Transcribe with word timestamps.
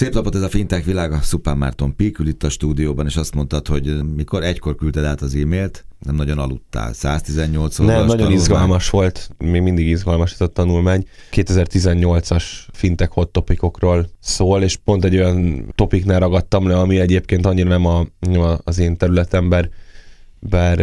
Szép 0.00 0.14
napot 0.14 0.34
ez 0.34 0.42
a 0.42 0.48
fintech 0.48 0.84
világa, 0.84 1.20
Szupán 1.20 1.58
Márton 1.58 1.96
Pik 1.96 2.18
ül 2.18 2.28
itt 2.28 2.42
a 2.42 2.48
stúdióban, 2.48 3.06
és 3.06 3.16
azt 3.16 3.34
mondtad, 3.34 3.66
hogy 3.66 4.04
mikor 4.14 4.42
egykor 4.42 4.74
küldted 4.74 5.04
át 5.04 5.20
az 5.20 5.34
e-mailt, 5.34 5.84
nem 5.98 6.14
nagyon 6.14 6.38
aludtál. 6.38 6.92
118 6.92 7.78
Nem, 7.78 7.86
nagyon 7.86 8.06
tanulmány. 8.06 8.32
izgalmas 8.32 8.90
volt, 8.90 9.30
még 9.38 9.62
mindig 9.62 9.86
izgalmas 9.86 10.32
ez 10.32 10.40
a 10.40 10.46
tanulmány. 10.46 11.06
2018-as 11.32 12.44
fintech 12.72 13.12
hot 13.12 13.28
topikokról 13.28 14.08
szól, 14.20 14.62
és 14.62 14.76
pont 14.76 15.04
egy 15.04 15.16
olyan 15.16 15.66
topiknál 15.74 16.20
ragadtam 16.20 16.66
le, 16.68 16.78
ami 16.78 17.00
egyébként 17.00 17.46
annyira 17.46 17.68
nem, 17.68 17.86
a, 17.86 18.06
az 18.64 18.78
én 18.78 18.96
területem, 18.96 19.48
bár, 20.40 20.76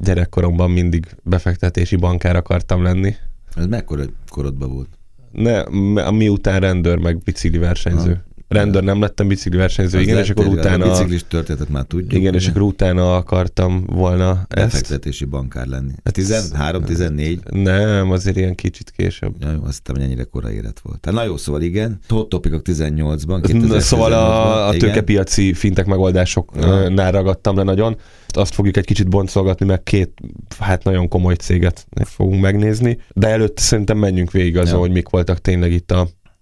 gyerekkoromban 0.00 0.70
mindig 0.70 1.06
befektetési 1.22 1.96
bankár 1.96 2.36
akartam 2.36 2.82
lenni. 2.82 3.14
Ez 3.54 3.66
mekkora 3.66 4.04
korodban 4.28 4.72
volt? 4.72 4.97
Ne, 5.32 5.62
miután 6.10 6.60
rendőr, 6.60 6.98
meg 6.98 7.18
bicikli 7.18 7.58
versenyző. 7.58 8.22
Rendőr 8.48 8.82
nem 8.82 9.00
lettem 9.00 9.28
bicikli 9.28 9.58
versenyző, 9.58 9.98
Az 9.98 10.04
igen, 10.04 10.18
és 10.18 10.30
akkor 10.30 10.44
lettél, 10.44 10.58
A 10.58 10.60
utána... 10.60 10.90
biciklis 10.90 11.24
történetet 11.28 11.68
már 11.68 11.84
tudjuk. 11.84 12.12
Igen, 12.12 12.34
és 12.34 12.48
akkor 12.48 12.62
utána 12.62 13.16
akartam 13.16 13.84
volna 13.86 14.30
ezt. 14.48 14.72
Befektetési 14.72 15.24
bankár 15.24 15.66
lenni. 15.66 15.92
13, 16.02 16.84
14? 16.84 17.40
Nem, 17.50 18.10
azért 18.10 18.36
ilyen 18.36 18.54
kicsit 18.54 18.90
később. 18.90 19.34
Ja, 19.40 19.52
jó, 19.52 19.62
azt 19.62 19.76
hittem, 19.76 19.94
hogy 19.94 20.04
ennyire 20.04 20.22
korai 20.22 20.54
élet 20.54 20.80
volt. 20.82 21.04
Hát 21.04 21.14
na 21.14 21.24
jó, 21.24 21.36
szóval 21.36 21.62
igen. 21.62 21.98
Hot 22.08 22.28
topikok 22.28 22.62
18-ban, 22.64 23.68
Na, 23.68 23.80
Szóval 23.80 24.12
a, 24.12 24.66
a 24.68 24.76
tőkepiaci 24.76 25.52
fintek 25.52 25.86
megoldásoknál 25.86 27.12
ragadtam 27.12 27.56
le 27.56 27.62
nagyon. 27.62 27.96
Azt 28.36 28.54
fogjuk 28.54 28.76
egy 28.76 28.84
kicsit 28.84 29.08
boncolgatni, 29.08 29.66
meg 29.66 29.82
két 29.82 30.12
hát 30.58 30.84
nagyon 30.84 31.08
komoly 31.08 31.34
céget 31.34 31.86
fogunk 32.02 32.40
megnézni. 32.40 32.98
De 33.14 33.28
előtte 33.28 33.62
szerintem 33.62 33.98
menjünk 33.98 34.30
végig 34.30 34.56
azon, 34.56 34.74
Ja. 34.74 34.80
hogy 34.80 34.90
mik 34.90 35.08
voltak 35.08 35.40
tényleg 35.40 35.72
itt 35.72 35.90
a, 35.90 36.00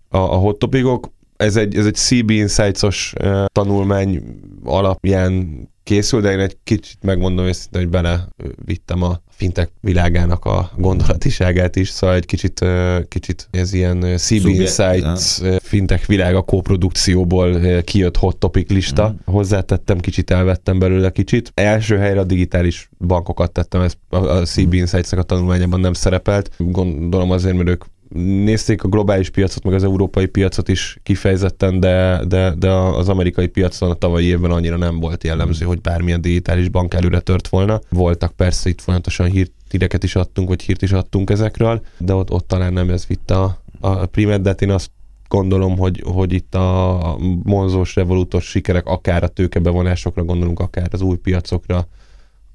a, 0.09 0.19
a 0.19 0.37
hot 0.37 0.59
topicok. 0.59 1.15
Ez 1.37 1.57
egy, 1.57 1.77
ez 1.77 1.87
egy 1.87 1.95
CB 1.95 2.31
Insights-os 2.31 3.12
eh, 3.17 3.45
tanulmány 3.53 4.23
alapján 4.65 5.59
készül, 5.87 6.20
de 6.20 6.33
én 6.33 6.39
egy 6.39 6.56
kicsit 6.65 6.98
megmondom 7.03 7.47
őszintén, 7.47 7.81
hogy 7.81 7.91
bele 7.91 8.29
vittem 8.65 9.03
a 9.03 9.20
fintek 9.29 9.70
világának 9.81 10.45
a 10.45 10.70
gondolatiságát 10.77 11.77
is, 11.77 11.89
szóval 11.89 12.17
egy 12.17 12.27
kicsit, 12.27 12.65
kicsit 13.09 13.48
ez 13.51 13.73
ilyen 13.73 14.01
CB 14.01 14.19
Szubjekt- 14.19 14.78
Insights 14.78 15.39
fintek 15.62 16.06
világa 16.06 16.43
kóprodukcióból 16.43 17.48
ö, 17.48 17.81
kijött 17.81 18.17
hot 18.17 18.37
topic 18.37 18.70
lista. 18.70 19.09
Mhm. 19.09 19.34
Hozzátettem, 19.37 19.98
kicsit 19.98 20.31
elvettem 20.31 20.78
belőle 20.78 21.11
kicsit. 21.11 21.53
Első 21.55 21.97
helyre 21.97 22.21
a 22.21 22.25
digitális 22.25 22.91
bankokat 22.98 23.53
tettem, 23.53 23.81
ez 23.81 23.95
a, 24.09 24.19
CB 24.45 24.73
Insights-nak 24.73 25.21
a 25.21 25.23
tanulmányában 25.23 25.81
nem 25.81 25.93
szerepelt. 25.93 26.50
Gondolom 26.59 27.31
azért, 27.31 27.56
mert 27.56 27.69
ők 27.69 27.84
nézték 28.15 28.83
a 28.83 28.89
globális 28.89 29.31
piacot, 29.31 29.65
meg 29.65 29.75
az 29.75 29.85
európai 29.85 30.27
piacot 30.27 30.69
is 30.69 30.99
kifejezetten, 31.03 31.81
de, 31.81 32.25
de, 32.29 32.55
de 32.59 32.71
az 32.71 33.09
amerikai 33.09 33.47
piacon 33.47 33.91
a 33.91 33.95
tavalyi 33.95 34.27
évben 34.27 34.51
annyira 34.51 34.77
nem 34.77 35.01
volt 35.01 35.25
jellemző, 35.25 35.65
hogy 35.65 35.81
bármilyen 35.81 36.21
digitális 36.21 36.69
bank 36.69 36.95
előre 36.95 37.21
tört 37.21 37.49
volna. 37.49 37.81
Voltak 37.89 38.33
persze 38.33 38.69
itt 38.69 38.81
folyamatosan 38.81 39.49
híreket 39.71 40.05
is 40.05 40.17
adtunk, 40.17 40.49
vagy 40.49 40.62
hírt 40.62 40.83
is 40.83 40.93
adtunk 40.93 41.31
ezekről, 41.31 41.83
de 41.99 42.15
ott, 42.15 42.31
ott 42.31 42.49
talán 42.49 42.73
nem 42.73 42.91
ez 42.91 43.07
vitte 43.07 43.39
a, 43.41 43.59
a 43.81 44.07
primet, 44.07 44.41
de 44.41 44.49
hát 44.49 44.62
én 44.62 44.71
azt 44.71 44.91
gondolom, 45.29 45.79
hogy, 45.79 46.03
hogy 46.07 46.33
itt 46.33 46.55
a 46.55 47.17
monzós, 47.43 47.95
revolútos 47.95 48.45
sikerek, 48.45 48.87
akár 48.87 49.23
a 49.23 49.29
tőkebevonásokra 49.29 50.25
gondolunk, 50.25 50.61
akár 50.61 50.89
az 50.91 51.01
új 51.01 51.17
piacokra, 51.17 51.87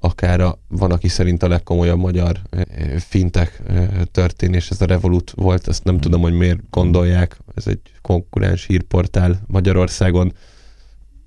akár 0.04 0.40
a, 0.40 0.58
van, 0.68 0.90
aki 0.90 1.08
szerint 1.08 1.42
a 1.42 1.48
legkomolyabb 1.48 1.98
magyar 1.98 2.36
eh, 2.50 2.62
fintech 2.98 3.52
eh, 3.66 3.88
történés, 4.12 4.70
ez 4.70 4.80
a 4.80 4.84
Revolut 4.84 5.32
volt, 5.36 5.68
ezt 5.68 5.84
nem 5.84 6.00
tudom, 6.00 6.20
hogy 6.20 6.32
miért 6.32 6.60
gondolják, 6.70 7.36
ez 7.54 7.66
egy 7.66 7.80
konkurens 8.00 8.66
hírportál 8.66 9.40
Magyarországon, 9.46 10.32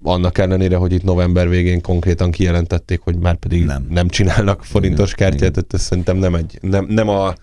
annak 0.03 0.37
ellenére, 0.37 0.75
hogy 0.75 0.93
itt 0.93 1.03
november 1.03 1.49
végén 1.49 1.81
konkrétan 1.81 2.31
kijelentették, 2.31 2.99
hogy 2.99 3.15
már 3.17 3.35
pedig 3.35 3.65
nem, 3.65 3.85
Nem. 3.89 4.07
csinálnak 4.07 4.63
forintos 4.63 5.13
Igen, 5.13 5.29
kártyát, 5.29 5.51
tehát 5.51 5.73
ez 5.73 5.81
szerintem 5.81 6.17
nem, 6.17 6.35
egy, 6.35 6.57
nem, 6.61 6.85
nem 6.89 7.09
a 7.09 7.33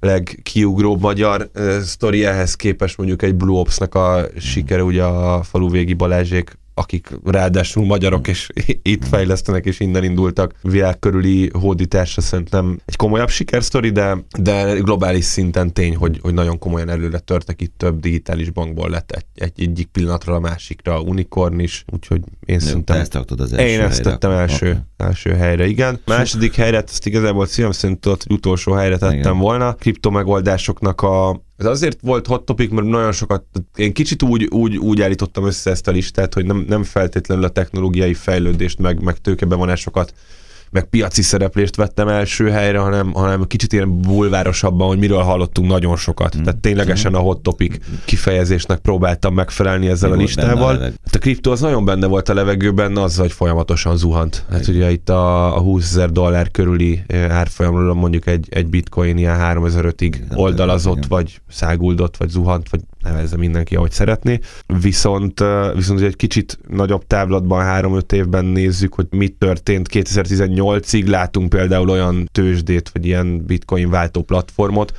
legkiugróbb 0.00 1.00
magyar 1.00 1.50
uh, 1.54 1.78
sztori 1.78 2.24
ehhez 2.24 2.54
képest 2.54 2.96
mondjuk 2.96 3.22
egy 3.22 3.34
Blue 3.34 3.58
Ops-nak 3.58 3.94
a 3.94 4.26
sikere, 4.38 4.82
ugye 4.82 5.02
a 5.02 5.42
faluvégi 5.42 5.94
Balázsék 5.94 6.58
akik 6.78 7.10
ráadásul 7.24 7.84
magyarok, 7.84 8.28
és 8.28 8.48
itt 8.82 9.06
fejlesztenek, 9.08 9.64
és 9.64 9.80
innen 9.80 10.04
indultak 10.04 10.54
világ 10.62 10.98
körüli 10.98 11.50
hódításra 11.52 12.22
szerintem 12.22 12.78
egy 12.84 12.96
komolyabb 12.96 13.28
sikersztori, 13.28 13.90
de, 13.90 14.16
de 14.38 14.72
globális 14.72 15.24
szinten 15.24 15.72
tény, 15.72 15.96
hogy, 15.96 16.18
hogy 16.22 16.34
nagyon 16.34 16.58
komolyan 16.58 16.88
előre 16.88 17.18
törtek 17.18 17.60
itt 17.60 17.74
több 17.76 18.00
digitális 18.00 18.50
bankból 18.50 18.90
lett 18.90 19.10
egy, 19.10 19.24
egy 19.34 19.62
egyik 19.62 19.86
pillanatról 19.86 20.36
a 20.36 20.40
másikra 20.40 21.00
unikorn 21.00 21.58
is, 21.58 21.84
úgyhogy 21.92 22.20
én 22.44 22.58
szerintem 22.58 23.00
ezt 23.00 23.14
raktad 23.14 23.40
az 23.40 23.52
első 23.52 23.72
én 23.72 23.80
ezt 23.80 23.94
helyre. 23.94 24.10
tettem 24.10 24.30
első, 24.30 24.70
Oké. 24.70 24.78
első 24.96 25.30
helyre, 25.30 25.66
igen. 25.66 26.00
Második 26.06 26.54
helyre, 26.54 26.82
ezt 26.86 27.06
igazából 27.06 27.46
szívem 27.46 27.72
szerint 27.72 28.00
tudod, 28.00 28.22
hogy 28.22 28.36
utolsó 28.36 28.72
helyre 28.72 28.96
tettem 28.98 29.18
Igen. 29.18 29.38
volna. 29.38 29.74
Kriptomegoldásoknak 29.74 31.02
a 31.02 31.44
ez 31.56 31.66
azért 31.66 31.98
volt 32.00 32.26
hot 32.26 32.44
topic, 32.44 32.70
mert 32.70 32.86
nagyon 32.86 33.12
sokat, 33.12 33.44
én 33.76 33.92
kicsit 33.92 34.22
úgy, 34.22 34.44
úgy, 34.44 34.76
úgy 34.76 35.02
állítottam 35.02 35.46
össze 35.46 35.70
ezt 35.70 35.88
a 35.88 35.90
listát, 35.90 36.34
hogy 36.34 36.44
nem, 36.44 36.64
nem 36.68 36.82
feltétlenül 36.82 37.44
a 37.44 37.48
technológiai 37.48 38.14
fejlődést, 38.14 38.78
meg, 38.78 39.02
meg 39.02 39.18
tőkebevonásokat, 39.18 40.14
meg 40.70 40.84
piaci 40.84 41.22
szereplést 41.22 41.76
vettem 41.76 42.08
első 42.08 42.50
helyre, 42.50 42.78
hanem, 42.78 43.12
hanem 43.12 43.46
kicsit 43.46 43.72
ilyen 43.72 44.00
bulvárosabban, 44.00 44.88
hogy 44.88 44.98
miről 44.98 45.22
hallottunk 45.22 45.68
nagyon 45.70 45.96
sokat. 45.96 46.36
Mm. 46.38 46.42
Tehát 46.42 46.58
ténylegesen 46.58 47.14
a 47.14 47.18
hot 47.18 47.42
topic 47.42 47.76
kifejezésnek 48.04 48.78
próbáltam 48.78 49.34
megfelelni 49.34 49.88
ezzel 49.88 50.08
Mi 50.08 50.14
a 50.14 50.18
a 50.18 50.20
listával. 50.20 50.72
leveg- 50.72 50.94
Hát 51.04 51.14
a 51.14 51.18
kriptó 51.18 51.50
az 51.50 51.60
nagyon 51.60 51.84
benne 51.84 52.06
volt 52.06 52.28
a 52.28 52.34
levegőben, 52.34 52.96
az, 52.96 53.16
hogy 53.16 53.32
folyamatosan 53.32 53.96
zuhant. 53.96 54.44
Hát 54.50 54.66
ugye 54.68 54.90
itt 54.90 55.08
a, 55.08 55.56
a 55.56 55.60
20 55.60 55.84
ezer 55.90 56.10
dollár 56.10 56.50
körüli 56.50 57.02
eh, 57.06 57.36
árfolyamról 57.36 57.94
mondjuk 57.94 58.26
egy, 58.26 58.46
egy 58.50 58.66
bitcoin 58.66 59.18
ilyen 59.18 59.36
3005-ig 59.40 59.94
Igen, 60.00 60.28
oldalazott, 60.34 61.06
vagy 61.06 61.40
száguldott, 61.48 62.16
vagy 62.16 62.28
zuhant, 62.28 62.68
vagy 62.68 62.80
nevezze 63.06 63.36
mindenki, 63.36 63.76
ahogy 63.76 63.90
szeretné. 63.90 64.38
Viszont, 64.80 65.44
viszont 65.74 66.00
egy 66.00 66.16
kicsit 66.16 66.58
nagyobb 66.68 67.06
távlatban, 67.06 67.64
3-5 67.82 68.12
évben 68.12 68.44
nézzük, 68.44 68.94
hogy 68.94 69.06
mit 69.10 69.34
történt 69.38 69.88
2018-ig. 69.92 71.06
Látunk 71.06 71.48
például 71.48 71.90
olyan 71.90 72.28
tőzsdét, 72.32 72.88
vagy 72.88 73.06
ilyen 73.06 73.44
bitcoin 73.44 73.90
váltó 73.90 74.22
platformot, 74.22 74.92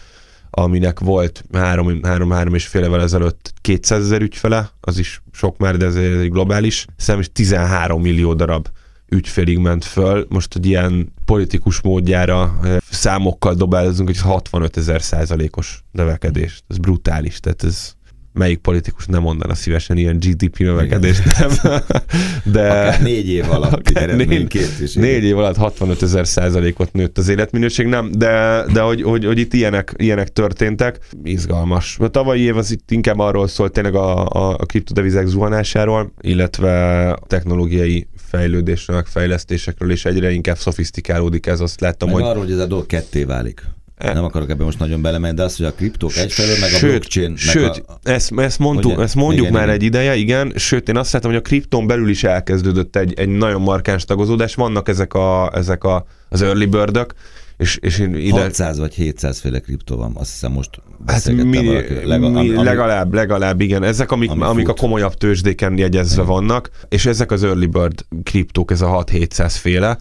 aminek 0.49 0.99
volt 0.99 1.43
három, 1.53 1.99
három, 2.03 2.31
három 2.31 2.53
és 2.53 2.67
fél 2.67 2.83
évvel 2.83 3.01
ezelőtt 3.01 3.53
200 3.61 4.03
ezer 4.03 4.21
ügyfele, 4.21 4.69
az 4.81 4.97
is 4.97 5.21
sok 5.31 5.57
már, 5.57 5.77
de 5.77 5.85
ez 5.85 5.95
egy 5.95 6.29
globális 6.29 6.85
szem, 6.95 7.19
és 7.19 7.29
13 7.33 8.01
millió 8.01 8.33
darab 8.33 8.67
ügyfélig 9.09 9.57
ment 9.57 9.85
föl. 9.85 10.25
Most 10.29 10.55
egy 10.55 10.65
ilyen 10.65 11.13
politikus 11.25 11.81
módjára 11.81 12.59
számokkal 12.89 13.53
dobálozunk, 13.53 14.07
hogy 14.07 14.19
65 14.19 14.77
ezer 14.77 15.01
százalékos 15.01 15.83
növekedés. 15.91 16.61
Ez 16.67 16.77
brutális, 16.77 17.39
tehát 17.39 17.63
ez 17.63 17.93
melyik 18.37 18.57
politikus 18.57 19.05
nem 19.05 19.21
mondana 19.21 19.55
szívesen 19.55 19.97
ilyen 19.97 20.17
GDP 20.19 20.57
növekedést, 20.57 21.23
nem? 21.39 21.49
De 22.53 22.69
Akár 22.69 23.01
négy 23.01 23.29
év 23.29 23.51
alatt 23.51 23.89
eredmény 23.89 24.27
négy- 24.27 24.95
Négy 24.95 25.23
év 25.23 25.37
alatt 25.37 25.55
65 25.57 26.01
ezer 26.01 26.27
százalékot 26.27 26.93
nőtt 26.93 27.17
az 27.17 27.27
életminőség, 27.27 27.85
nem, 27.87 28.11
de, 28.11 28.63
de 28.73 28.81
hogy, 28.81 29.01
hogy, 29.01 29.25
hogy 29.25 29.39
itt 29.39 29.53
ilyenek, 29.53 29.93
ilyenek 29.97 30.27
történtek, 30.27 30.99
izgalmas. 31.23 31.97
A 31.99 32.07
tavalyi 32.07 32.41
év 32.41 32.57
az 32.57 32.71
itt 32.71 32.91
inkább 32.91 33.19
arról 33.19 33.47
szólt 33.47 33.71
tényleg 33.71 33.95
a, 33.95 34.25
a, 34.25 34.49
a 34.49 34.65
kriptodevizák 34.65 35.27
zuhanásáról, 35.27 36.11
illetve 36.21 37.09
a 37.11 37.19
technológiai 37.27 38.07
fejlődésről, 38.15 39.03
fejlesztésekről, 39.05 39.91
és 39.91 40.05
egyre 40.05 40.31
inkább 40.31 40.57
szofisztikálódik 40.57 41.45
ez, 41.45 41.59
azt 41.59 41.79
láttam, 41.81 42.07
Meg 42.07 42.17
hogy 42.17 42.27
arról, 42.27 42.43
hogy 42.43 42.51
ez 42.51 42.59
a 42.59 42.65
dolog 42.65 42.85
ketté 42.85 43.23
válik. 43.23 43.63
E- 43.97 44.13
Nem 44.13 44.23
akarok 44.23 44.49
ebben 44.49 44.65
most 44.65 44.79
nagyon 44.79 45.01
belemenni, 45.01 45.35
de 45.35 45.43
az, 45.43 45.57
hogy 45.57 45.65
a 45.65 45.73
kriptók 45.73 46.15
egyfelől, 46.17 46.55
meg 46.59 46.69
a 46.73 46.75
Sőt, 46.75 46.89
blockchain, 46.89 47.35
Sőt, 47.35 47.83
a, 47.87 48.09
ezt, 48.09 48.31
ezt, 48.35 48.59
mondtuk, 48.59 48.91
Ugye? 48.91 49.01
ezt 49.03 49.15
mondjuk 49.15 49.41
Igen, 49.41 49.53
már 49.53 49.63
igen. 49.63 49.75
egy 49.75 49.83
ideje, 49.83 50.15
igen, 50.15 50.53
sőt, 50.55 50.89
én 50.89 50.97
azt 50.97 51.11
látom, 51.13 51.31
hogy 51.31 51.39
a 51.39 51.43
kripton 51.43 51.87
belül 51.87 52.09
is 52.09 52.23
elkezdődött 52.23 52.95
egy, 52.95 53.13
egy 53.19 53.29
nagyon 53.29 53.61
markáns 53.61 54.05
tagozódás, 54.05 54.55
vannak 54.55 54.89
ezek, 54.89 55.13
a, 55.13 55.51
ezek 55.53 55.83
a, 55.83 56.05
az 56.29 56.41
early 56.41 56.65
birdök, 56.65 57.13
és, 57.57 57.77
és 57.81 57.99
én 57.99 58.15
ide... 58.15 58.41
600 58.41 58.79
vagy 58.79 58.93
700 58.93 59.39
féle 59.39 59.59
kriptó 59.59 59.95
van, 59.95 60.11
azt 60.15 60.31
hiszem 60.31 60.51
most 60.51 60.69
Hát 61.07 61.25
mi, 61.31 61.65
valakivel. 61.65 62.01
mi, 62.01 62.07
Lega- 62.07 62.35
ami- 62.35 62.63
legalább, 62.63 63.13
legalább, 63.13 63.61
igen. 63.61 63.83
Ezek, 63.83 64.11
amik, 64.11 64.29
ami 64.29 64.43
amik 64.43 64.67
a 64.67 64.73
komolyabb 64.73 65.13
tőzsdéken 65.13 65.77
jegyezve 65.77 66.21
Igen. 66.21 66.33
vannak, 66.33 66.69
és 66.89 67.05
ezek 67.05 67.31
az 67.31 67.43
early 67.43 67.65
bird 67.65 68.05
kriptók, 68.23 68.71
ez 68.71 68.81
a 68.81 69.03
6-700 69.03 69.55
féle, 69.59 69.97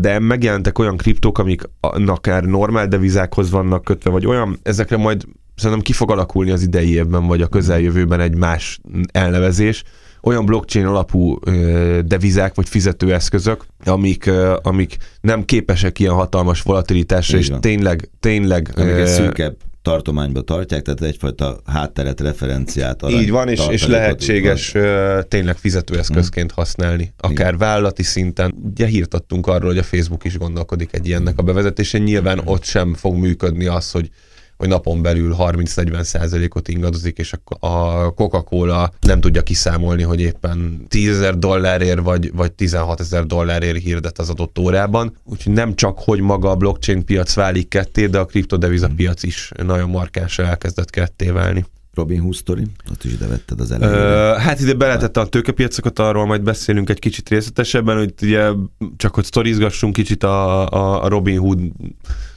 de 0.00 0.18
megjelentek 0.18 0.78
olyan 0.78 0.96
kriptók, 0.96 1.38
amik 1.38 1.62
akár 2.06 2.44
normál 2.44 2.88
devizákhoz 2.88 3.50
vannak 3.50 3.84
kötve, 3.84 4.10
vagy 4.10 4.26
olyan, 4.26 4.58
ezekre 4.62 4.96
majd 4.96 5.24
szerintem 5.54 5.84
ki 5.84 5.92
fog 5.92 6.10
alakulni 6.10 6.50
az 6.50 6.62
idei 6.62 6.92
évben, 6.92 7.26
vagy 7.26 7.42
a 7.42 7.46
közeljövőben 7.46 8.20
egy 8.20 8.36
más 8.36 8.80
elnevezés, 9.12 9.84
olyan 10.22 10.46
blockchain 10.46 10.86
alapú 10.86 11.38
ö, 11.44 11.98
devizák 12.04 12.54
vagy 12.54 12.68
fizetőeszközök, 12.68 13.64
amik, 13.84 14.26
ö, 14.26 14.56
amik 14.62 14.96
nem 15.20 15.44
képesek 15.44 15.98
ilyen 15.98 16.14
hatalmas 16.14 16.62
volatilitásra, 16.62 17.38
és 17.38 17.50
tényleg, 17.60 18.10
tényleg 18.20 18.72
amik 18.76 18.92
ö, 18.92 19.06
szűkebb 19.06 19.56
tartományba 19.82 20.40
tartják, 20.40 20.82
tehát 20.82 21.02
egyfajta 21.02 21.60
hátteret, 21.66 22.20
referenciát. 22.20 23.02
Arany, 23.02 23.20
Így 23.20 23.30
van, 23.30 23.48
és, 23.48 23.60
és 23.70 23.86
lehetséges 23.86 24.72
van. 24.72 25.24
tényleg 25.28 25.56
fizetőeszközként 25.56 26.52
hmm. 26.52 26.64
használni, 26.64 27.12
akár 27.16 27.32
Igen. 27.32 27.58
vállalati 27.58 28.02
szinten. 28.02 28.54
Ugye 28.70 28.86
hírtattunk 28.86 29.46
arról, 29.46 29.68
hogy 29.68 29.78
a 29.78 29.82
Facebook 29.82 30.24
is 30.24 30.38
gondolkodik 30.38 30.88
egy 30.92 31.06
ilyennek 31.06 31.38
a 31.38 31.42
bevezetésén. 31.42 32.02
Nyilván 32.02 32.40
ott 32.44 32.64
sem 32.64 32.94
fog 32.94 33.16
működni 33.16 33.66
az, 33.66 33.90
hogy 33.90 34.10
hogy 34.58 34.68
napon 34.68 35.02
belül 35.02 35.36
30-40 35.38 36.02
százalékot 36.02 36.68
ingadozik, 36.68 37.18
és 37.18 37.32
a 37.60 38.14
Coca-Cola 38.14 38.92
nem 39.00 39.20
tudja 39.20 39.42
kiszámolni, 39.42 40.02
hogy 40.02 40.20
éppen 40.20 40.84
10 40.88 41.08
ezer 41.08 41.38
dollárért 41.38 42.00
vagy, 42.00 42.32
vagy 42.34 42.52
16 42.52 43.00
ezer 43.00 43.26
dollárért 43.26 43.82
hirdet 43.82 44.18
az 44.18 44.30
adott 44.30 44.58
órában. 44.58 45.16
Úgyhogy 45.24 45.52
nem 45.52 45.74
csak, 45.74 45.98
hogy 45.98 46.20
maga 46.20 46.50
a 46.50 46.56
blockchain 46.56 47.04
piac 47.04 47.34
válik 47.34 47.68
ketté, 47.68 48.06
de 48.06 48.18
a 48.18 48.24
kriptodeviza 48.24 48.88
piac 48.96 49.22
is 49.22 49.52
nagyon 49.62 49.90
markánsan 49.90 50.46
elkezdett 50.46 50.90
ketté 50.90 51.30
válni. 51.30 51.64
Robin 51.94 52.20
Hood 52.20 52.34
story? 52.34 52.66
Ott 52.90 53.04
is 53.04 53.16
vetted 53.16 53.60
az 53.60 53.70
elején. 53.70 54.38
hát 54.38 54.60
ide 54.60 54.74
beletette 54.74 55.20
a 55.20 55.26
tőkepiacokat, 55.26 55.98
arról 55.98 56.26
majd 56.26 56.42
beszélünk 56.42 56.90
egy 56.90 56.98
kicsit 56.98 57.28
részletesebben, 57.28 57.96
hogy 57.96 58.14
ugye 58.22 58.50
csak 58.96 59.14
hogy 59.14 59.24
sztorizgassunk 59.24 59.92
kicsit 59.92 60.22
a, 60.22 60.68
a, 60.68 61.04
a 61.04 61.08
Robin 61.08 61.38
Hood 61.38 61.60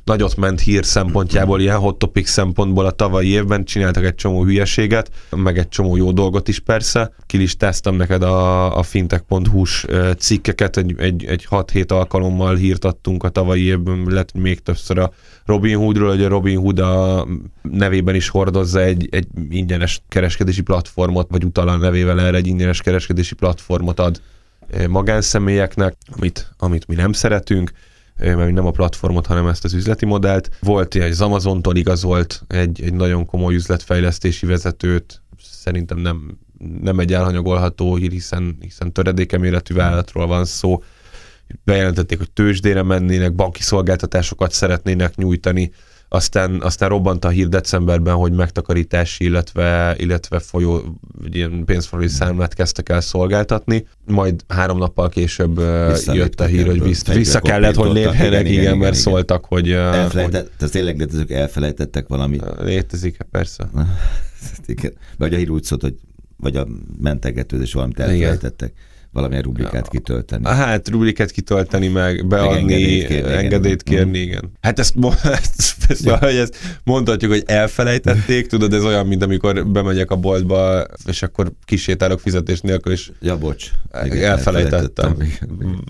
nagyot 0.03 0.35
ment 0.35 0.61
hír 0.61 0.85
szempontjából, 0.85 1.61
ilyen 1.61 1.77
hot 1.77 1.97
topic 1.97 2.29
szempontból 2.29 2.85
a 2.85 2.91
tavalyi 2.91 3.27
évben 3.27 3.63
csináltak 3.63 4.03
egy 4.03 4.15
csomó 4.15 4.43
hülyeséget, 4.43 5.11
meg 5.35 5.57
egy 5.57 5.67
csomó 5.67 5.95
jó 5.95 6.11
dolgot 6.11 6.47
is 6.47 6.59
persze. 6.59 7.13
Kilistáztam 7.25 7.95
neked 7.95 8.23
a, 8.23 8.77
a 8.77 8.83
fintech.hu-s 8.83 9.85
cikkeket, 10.17 10.77
egy, 10.77 10.95
egy, 10.97 11.25
egy 11.25 11.47
6-7 11.49 11.91
alkalommal 11.91 12.55
hírtattunk 12.55 13.23
a 13.23 13.29
tavalyi 13.29 13.63
évben, 13.63 14.05
lett 14.09 14.33
még 14.33 14.59
többször 14.59 14.97
a 14.97 15.11
Robin 15.45 15.77
Hoodról, 15.77 16.09
hogy 16.09 16.23
a 16.23 16.27
Robin 16.27 16.57
Hood 16.57 16.79
a 16.79 17.27
nevében 17.61 18.15
is 18.15 18.29
hordozza 18.29 18.81
egy, 18.81 19.07
egy 19.11 19.27
ingyenes 19.49 20.01
kereskedési 20.07 20.61
platformot, 20.61 21.27
vagy 21.29 21.43
utal 21.43 21.67
a 21.67 21.77
nevével 21.77 22.21
erre 22.21 22.37
egy 22.37 22.47
ingyenes 22.47 22.81
kereskedési 22.81 23.35
platformot 23.35 23.99
ad 23.99 24.21
magánszemélyeknek, 24.87 25.95
amit, 26.17 26.51
amit 26.57 26.87
mi 26.87 26.95
nem 26.95 27.11
szeretünk 27.11 27.71
mert 28.21 28.51
nem 28.51 28.65
a 28.65 28.71
platformot, 28.71 29.25
hanem 29.25 29.47
ezt 29.47 29.63
az 29.63 29.73
üzleti 29.73 30.05
modellt. 30.05 30.49
Volt 30.59 30.95
egy 30.95 31.11
az 31.11 31.21
Amazontól 31.21 31.75
igazolt 31.75 32.43
egy, 32.47 32.81
egy 32.81 32.93
nagyon 32.93 33.25
komoly 33.25 33.55
üzletfejlesztési 33.55 34.45
vezetőt, 34.45 35.21
szerintem 35.41 35.97
nem, 35.97 36.37
nem 36.81 36.99
egy 36.99 37.13
elhanyagolható 37.13 37.95
hír, 37.95 38.11
hiszen, 38.11 38.57
hiszen 38.59 38.93
töredékeméretű 38.93 39.73
vállalatról 39.73 40.27
van 40.27 40.45
szó. 40.45 40.83
Bejelentették, 41.63 42.17
hogy 42.17 42.31
tőzsdére 42.31 42.83
mennének, 42.83 43.35
banki 43.35 43.61
szolgáltatásokat 43.61 44.51
szeretnének 44.51 45.15
nyújtani, 45.15 45.71
aztán, 46.13 46.61
aztán 46.61 46.89
robbant 46.89 47.25
a 47.25 47.29
hír 47.29 47.47
decemberben, 47.47 48.15
hogy 48.15 48.31
megtakarítási, 48.31 49.23
illetve, 49.23 49.95
illetve 49.97 50.39
folyó, 50.39 50.99
ilyen 51.31 51.65
pénzforgalmi 51.65 52.13
számlát 52.13 52.53
kezdtek 52.53 52.89
el 52.89 53.01
szolgáltatni. 53.01 53.87
Majd 54.05 54.43
három 54.47 54.77
nappal 54.77 55.09
később 55.09 55.59
jött 56.13 56.39
a 56.39 56.45
hír, 56.45 56.67
hogy 56.67 56.83
vissza, 56.83 57.13
vissza 57.13 57.39
kellett, 57.39 57.75
hogy 57.75 57.91
lépjenek, 57.91 58.39
igen, 58.39 58.61
igen, 58.61 58.77
mert 58.77 58.91
igen. 58.91 58.93
szóltak, 58.93 59.45
hogy... 59.45 59.71
Elfelejtett, 59.71 60.41
hogy... 60.41 60.51
tehát 60.57 60.73
tényleg 60.73 60.97
létezők 60.97 61.31
elfelejtettek 61.31 62.07
valami? 62.07 62.39
Létezik, 62.59 63.17
persze. 63.31 63.69
igen. 64.65 64.93
Vagy 65.17 65.33
a 65.33 65.37
hír 65.37 65.49
úgy 65.49 65.63
szólt, 65.63 65.81
hogy 65.81 65.95
vagy 66.37 66.55
a 66.55 66.67
mentegetőzés 67.01 67.73
valamit 67.73 67.99
elfelejtettek. 67.99 68.69
Igen 68.69 68.89
valamilyen 69.11 69.43
rubrikát 69.43 69.89
kitölteni. 69.89 70.45
Hát 70.45 70.89
rubrikát 70.89 71.31
kitölteni, 71.31 71.87
meg 71.87 72.27
beadni, 72.27 72.49
meg 72.49 72.59
engedélyt 72.59 73.07
kérni, 73.07 73.33
engedélyt 73.33 73.83
kérni 73.83 74.17
igen. 74.17 74.27
igen. 74.27 74.51
Hát 74.61 74.79
ezt, 74.79 74.95
ezt, 75.23 75.85
ezt, 75.87 76.05
ja. 76.05 76.19
ezt 76.19 76.57
mondhatjuk, 76.83 77.31
hogy 77.31 77.43
elfelejtették, 77.45 78.47
tudod, 78.47 78.73
ez 78.73 78.83
olyan, 78.83 79.07
mint 79.07 79.23
amikor 79.23 79.67
bemegyek 79.67 80.11
a 80.11 80.15
boltba, 80.15 80.85
és 81.05 81.23
akkor 81.23 81.51
kisétálok 81.65 82.19
fizetés 82.19 82.61
nélkül, 82.61 82.91
és 82.91 83.11
ja, 83.19 83.37
bocs. 83.37 83.69
Igen, 84.03 84.31
elfelejtettem. 84.31 85.17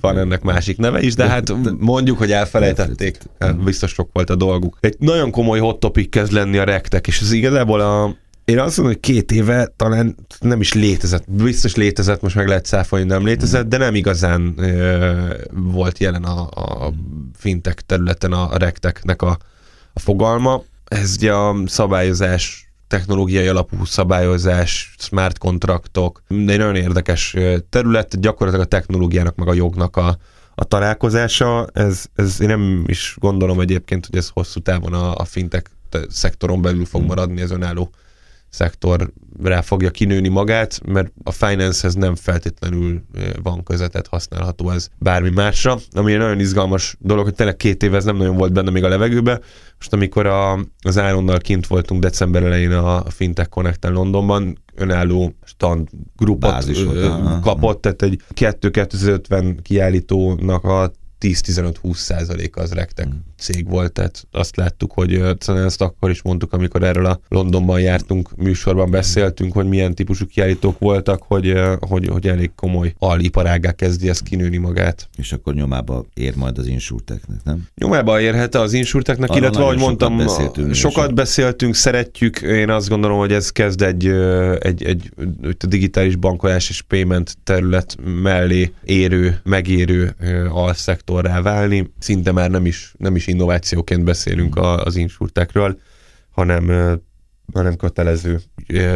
Van 0.01 0.17
ennek 0.17 0.41
másik 0.41 0.77
neve 0.77 1.01
is, 1.01 1.13
de 1.13 1.27
hát 1.27 1.53
mondjuk, 1.79 2.17
hogy 2.17 2.31
elfelejtették. 2.31 3.17
Biztos 3.63 3.91
sok 3.91 4.09
volt 4.13 4.29
a 4.29 4.35
dolguk. 4.35 4.77
Egy 4.79 4.95
nagyon 5.00 5.31
komoly 5.31 5.59
hot 5.59 5.79
topic 5.79 6.09
kezd 6.09 6.31
lenni 6.31 6.57
a 6.57 6.63
rektek, 6.63 7.07
és 7.07 7.21
ez 7.21 7.31
igazából 7.31 7.79
a, 7.79 8.15
én 8.45 8.59
azt 8.59 8.77
mondom, 8.77 8.95
hogy 8.95 9.03
két 9.11 9.31
éve 9.31 9.73
talán 9.75 10.15
nem 10.39 10.61
is 10.61 10.73
létezett. 10.73 11.31
Biztos 11.31 11.75
létezett, 11.75 12.21
most 12.21 12.35
meg 12.35 12.47
lehet 12.47 12.65
száfolni, 12.65 13.05
nem 13.05 13.25
létezett, 13.25 13.67
de 13.67 13.77
nem 13.77 13.95
igazán 13.95 14.53
ö, 14.57 15.33
volt 15.51 15.99
jelen 15.99 16.23
a, 16.23 16.47
a 16.85 16.93
fintek 17.38 17.81
területen 17.81 18.31
a, 18.31 18.57
rekteknek 18.57 19.21
a, 19.21 19.38
a 19.93 19.99
fogalma. 19.99 20.63
Ez 20.85 21.15
ugye 21.17 21.33
a 21.33 21.55
szabályozás 21.65 22.71
technológiai 22.88 23.47
alapú 23.47 23.85
szabályozás, 23.85 24.95
smart 24.97 25.38
kontraktok, 25.38 26.23
de 26.27 26.51
egy 26.51 26.57
nagyon 26.57 26.75
érdekes 26.75 27.35
terület, 27.69 28.19
gyakorlatilag 28.19 28.65
a 28.65 28.69
technológiának 28.69 29.35
meg 29.35 29.47
a 29.47 29.53
jognak 29.53 29.97
a, 29.97 30.17
a 30.55 30.63
találkozása. 30.63 31.67
Ez, 31.73 32.05
ez 32.15 32.41
én 32.41 32.47
nem 32.47 32.83
is 32.88 33.15
gondolom 33.19 33.59
egyébként, 33.59 34.05
hogy 34.05 34.17
ez 34.17 34.29
hosszú 34.29 34.59
távon 34.59 34.93
a, 34.93 35.15
a 35.15 35.25
fintek 35.25 35.69
szektoron 36.09 36.61
belül 36.61 36.85
fog 36.85 37.05
maradni, 37.05 37.41
ez 37.41 37.51
önálló 37.51 37.91
szektor 38.51 39.12
rá 39.44 39.62
fogja 39.62 39.89
kinőni 39.89 40.27
magát, 40.27 40.81
mert 40.86 41.12
a 41.24 41.31
finance-hez 41.31 41.94
nem 41.94 42.15
feltétlenül 42.15 43.01
van 43.44 43.63
közetet 43.63 44.07
használható 44.07 44.69
ez 44.69 44.89
bármi 44.98 45.30
másra, 45.30 45.77
ami 45.92 46.12
egy 46.13 46.18
nagyon 46.18 46.39
izgalmas 46.39 46.95
dolog, 47.00 47.24
hogy 47.24 47.36
tényleg 47.36 47.56
két 47.56 47.83
év 47.83 47.95
ez 47.95 48.03
nem 48.03 48.18
nagyon 48.18 48.36
volt 48.36 48.53
benne 48.53 48.69
még 48.69 48.83
a 48.83 48.88
levegőbe. 48.88 49.39
Most 49.75 49.94
amikor 49.94 50.25
a, 50.25 50.53
az 50.81 50.95
Ironnal 50.95 51.38
kint 51.38 51.68
voltunk 51.68 52.01
december 52.01 52.44
elején 52.44 52.71
a 52.71 53.09
Fintech 53.09 53.50
connect 53.50 53.86
Londonban, 53.86 54.57
önálló 54.75 55.36
stand 55.44 55.88
grupot 56.15 56.71
kapott, 57.42 57.81
tehát 57.81 58.01
egy 58.01 58.21
2-250 58.33 59.57
kiállítónak 59.62 60.63
a 60.63 60.92
10-15-20 61.21 61.94
százalék 61.94 62.56
az 62.56 62.71
rektek 62.71 63.06
hmm. 63.06 63.24
Cég 63.41 63.69
volt, 63.69 63.91
tehát 63.91 64.27
azt 64.31 64.55
láttuk, 64.55 64.91
hogy 64.91 65.13
ezt 65.47 65.81
akkor 65.81 66.09
is 66.09 66.21
mondtuk, 66.21 66.53
amikor 66.53 66.83
erről 66.83 67.05
a 67.05 67.19
Londonban 67.27 67.79
jártunk, 67.79 68.35
műsorban 68.35 68.91
beszéltünk, 68.91 69.53
hogy 69.53 69.67
milyen 69.67 69.95
típusú 69.95 70.25
kiállítók 70.27 70.79
voltak, 70.79 71.23
hogy, 71.27 71.53
hogy, 71.79 72.07
hogy 72.07 72.27
elég 72.27 72.51
komoly 72.55 72.93
aliparágá 72.99 73.71
kezdi 73.71 74.09
ezt 74.09 74.23
kinőni 74.23 74.57
magát. 74.57 75.09
És 75.17 75.31
akkor 75.31 75.53
nyomába 75.53 76.05
ér 76.13 76.35
majd 76.35 76.57
az 76.57 76.67
insurteknek, 76.67 77.38
nem? 77.43 77.67
Nyomába 77.75 78.21
érhet 78.21 78.55
az 78.55 78.73
insurteknek, 78.73 79.35
illetve 79.35 79.63
ahogy 79.63 79.77
mondtam, 79.77 80.19
sokat 80.19 80.25
beszéltünk, 80.27 80.73
sokat 80.73 81.13
beszéltünk, 81.13 81.75
szeretjük, 81.75 82.41
én 82.41 82.69
azt 82.69 82.89
gondolom, 82.89 83.17
hogy 83.17 83.31
ez 83.31 83.49
kezd 83.49 83.81
egy, 83.81 84.07
egy, 84.59 84.83
egy, 84.83 85.11
egy 85.41 85.57
digitális 85.57 86.15
bankolás 86.15 86.69
és 86.69 86.81
payment 86.81 87.38
terület 87.43 87.98
mellé 88.21 88.71
érő, 88.83 89.39
megérő 89.43 90.15
alszektor 90.51 91.01
szektorrá 91.01 91.41
válni. 91.41 91.91
Szinte 92.00 92.31
már 92.31 92.50
nem 92.50 92.65
is, 92.65 92.93
nem 92.98 93.15
is 93.15 93.27
innovációként 93.31 94.03
beszélünk 94.03 94.55
az 94.57 94.95
insurtekről, 94.95 95.79
hanem 96.31 97.00
hanem 97.53 97.75
kötelező 97.75 98.41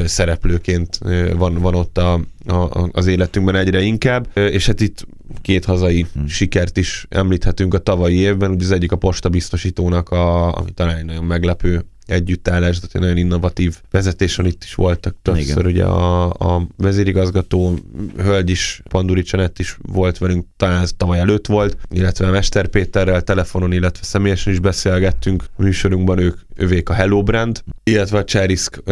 szereplőként 0.06 1.00
van, 1.36 1.54
van 1.54 1.76
ott 1.76 1.98
a, 1.98 2.14
a, 2.46 2.90
az 2.92 3.08
életünkben 3.08 3.56
egyre 3.56 3.82
inkább, 3.82 4.28
és 4.34 4.66
hát 4.66 4.82
itt 4.82 5.08
két 5.42 5.66
hazai 5.66 6.06
hmm. 6.14 6.28
sikert 6.28 6.78
is 6.78 7.06
említhetünk 7.10 7.74
a 7.74 7.78
tavalyi 7.78 8.18
évben, 8.18 8.52
ugye 8.52 8.64
az 8.64 8.72
egyik 8.72 8.92
a 8.92 8.96
postabiztosítónak, 8.96 10.10
a, 10.10 10.56
ami 10.58 10.72
talán 10.72 11.06
nagyon 11.06 11.24
meglepő 11.24 11.86
együttállás, 12.06 12.76
tehát 12.76 12.96
egy 12.96 13.02
nagyon 13.02 13.18
innovatív 13.18 13.78
vezetés 13.92 14.36
van, 14.36 14.46
itt 14.46 14.64
is 14.64 14.76
voltak 14.76 15.16
többször, 15.22 15.66
ugye 15.66 15.84
a, 15.84 16.30
a 16.30 16.68
vezérigazgató 16.78 17.78
hölgy 18.18 18.50
is, 18.50 18.82
Panduri 18.90 19.22
Csanett 19.22 19.60
is 19.60 19.78
volt 19.82 20.18
velünk, 20.18 20.46
talán 20.58 20.82
ez 20.82 20.92
tavaly 20.98 21.20
előtt 21.20 21.48
volt, 21.48 21.78
illetve 21.92 22.30
Mester 22.30 22.68
Péterrel 22.68 23.22
telefonon, 23.22 23.72
illetve 23.72 24.04
személyesen 24.04 24.54
is 24.54 24.60
beszélgettünk 24.60 25.44
a 25.58 25.62
műsorunkban, 25.62 26.20
ők 26.20 26.40
övék 26.56 26.90
a 26.90 26.94
Hello 26.94 27.24
Brand, 27.24 27.64
illetve 27.84 28.18
a 28.18 28.24
Cserisk 28.24 28.84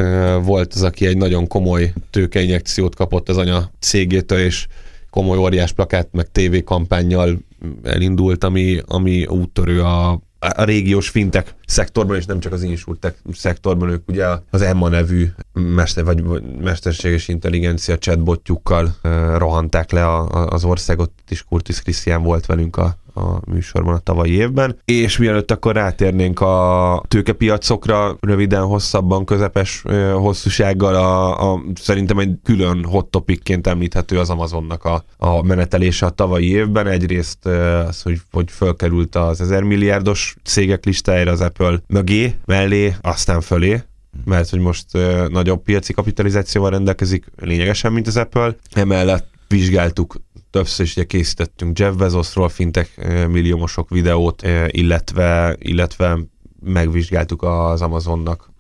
volt 0.44 0.74
az, 0.74 0.84
aki 0.84 1.06
egy 1.06 1.18
nagyon 1.18 1.48
komoly 1.48 1.94
tőkeinjekciót 2.10 2.96
kapott 2.96 3.30
az 3.30 3.38
anya 3.38 3.72
cégétől, 3.80 4.40
és 4.40 4.68
komoly 5.10 5.38
óriás 5.38 5.72
plakát, 5.72 6.08
meg 6.12 6.32
TV 6.32 6.64
kampányjal 6.64 7.40
elindult, 7.84 8.44
ami, 8.44 8.82
ami 8.86 9.26
úttörő 9.26 9.82
a 9.82 10.22
a 10.56 10.64
régiós 10.64 11.10
fintek 11.10 11.56
szektorban, 11.66 12.16
és 12.16 12.26
nem 12.26 12.40
csak 12.40 12.54
az 12.54 12.64
insurtek 12.64 13.18
szektorban, 13.34 13.90
ők 13.90 14.10
ugye 14.10 14.26
az 14.50 14.62
Emma 14.62 14.90
nevű 14.90 15.28
mester, 15.54 16.04
vagy 16.04 16.24
mesterséges 16.62 17.28
intelligencia 17.28 17.98
chatbotjukkal 17.98 18.96
uh, 19.04 19.38
rohanták 19.38 19.92
le 19.92 20.06
a, 20.06 20.30
a, 20.30 20.48
az 20.48 20.64
országot, 20.64 21.12
és 21.30 21.44
Kurtis 21.44 21.82
Krisztián 21.82 22.24
volt 22.24 22.46
velünk 22.46 22.78
a, 22.78 22.98
a 23.14 23.52
műsorban 23.52 23.94
a 23.94 24.00
tavalyi 24.00 24.32
évben. 24.32 24.78
És 24.86 25.18
mielőtt 25.18 25.52
akkor 25.52 25.74
rátérnénk 25.74 26.40
a 26.40 27.04
tőkepiacokra, 27.08 28.18
röviden, 28.20 28.64
hosszabban, 28.64 29.26
közepes 29.26 29.84
hosszúsággal, 30.14 30.96
a, 30.96 31.52
a, 31.54 31.62
szerintem 31.76 32.20
egy 32.20 32.36
külön 32.44 32.84
hot 32.84 33.06
topicként 33.06 33.68
említhető 33.68 34.20
az 34.20 34.30
Amazonnak 34.30 34.86
a, 34.86 35.04
a 35.18 35.44
menetelése 35.44 36.06
a 36.06 36.10
tavalyi 36.10 36.50
évben. 36.50 36.88
Egyrészt 36.88 37.46
az, 37.46 38.02
hogy, 38.02 38.22
hogy 38.32 38.52
fölkerült 38.52 39.16
az 39.16 39.42
1000 39.42 39.64
milliárdos 39.64 40.36
cégek 40.44 40.86
listájára 40.86 41.32
az 41.32 41.42
Apple 41.42 41.82
mögé, 41.88 42.36
mellé, 42.46 42.96
aztán 43.02 43.42
fölé, 43.42 43.82
mert 44.26 44.50
hogy 44.50 44.60
most 44.60 44.86
nagyobb 45.30 45.64
piaci 45.64 45.94
kapitalizációval 45.94 46.70
rendelkezik, 46.70 47.26
lényegesen, 47.36 47.94
mint 47.94 48.08
az 48.08 48.18
Apple. 48.18 48.56
Emellett 48.72 49.28
vizsgáltuk 49.48 50.16
többször 50.54 50.86
is 50.86 50.96
ugye 50.96 51.06
készítettünk 51.06 51.80
Jeff 51.80 51.94
Bezosról 51.94 52.50
fintek 52.50 53.08
milliómosok 53.30 53.90
videót, 53.90 54.48
illetve, 54.68 55.56
illetve 55.60 56.20
megvizsgáltuk 56.64 57.44
az 57.44 57.82
Amazonnak 57.82 58.52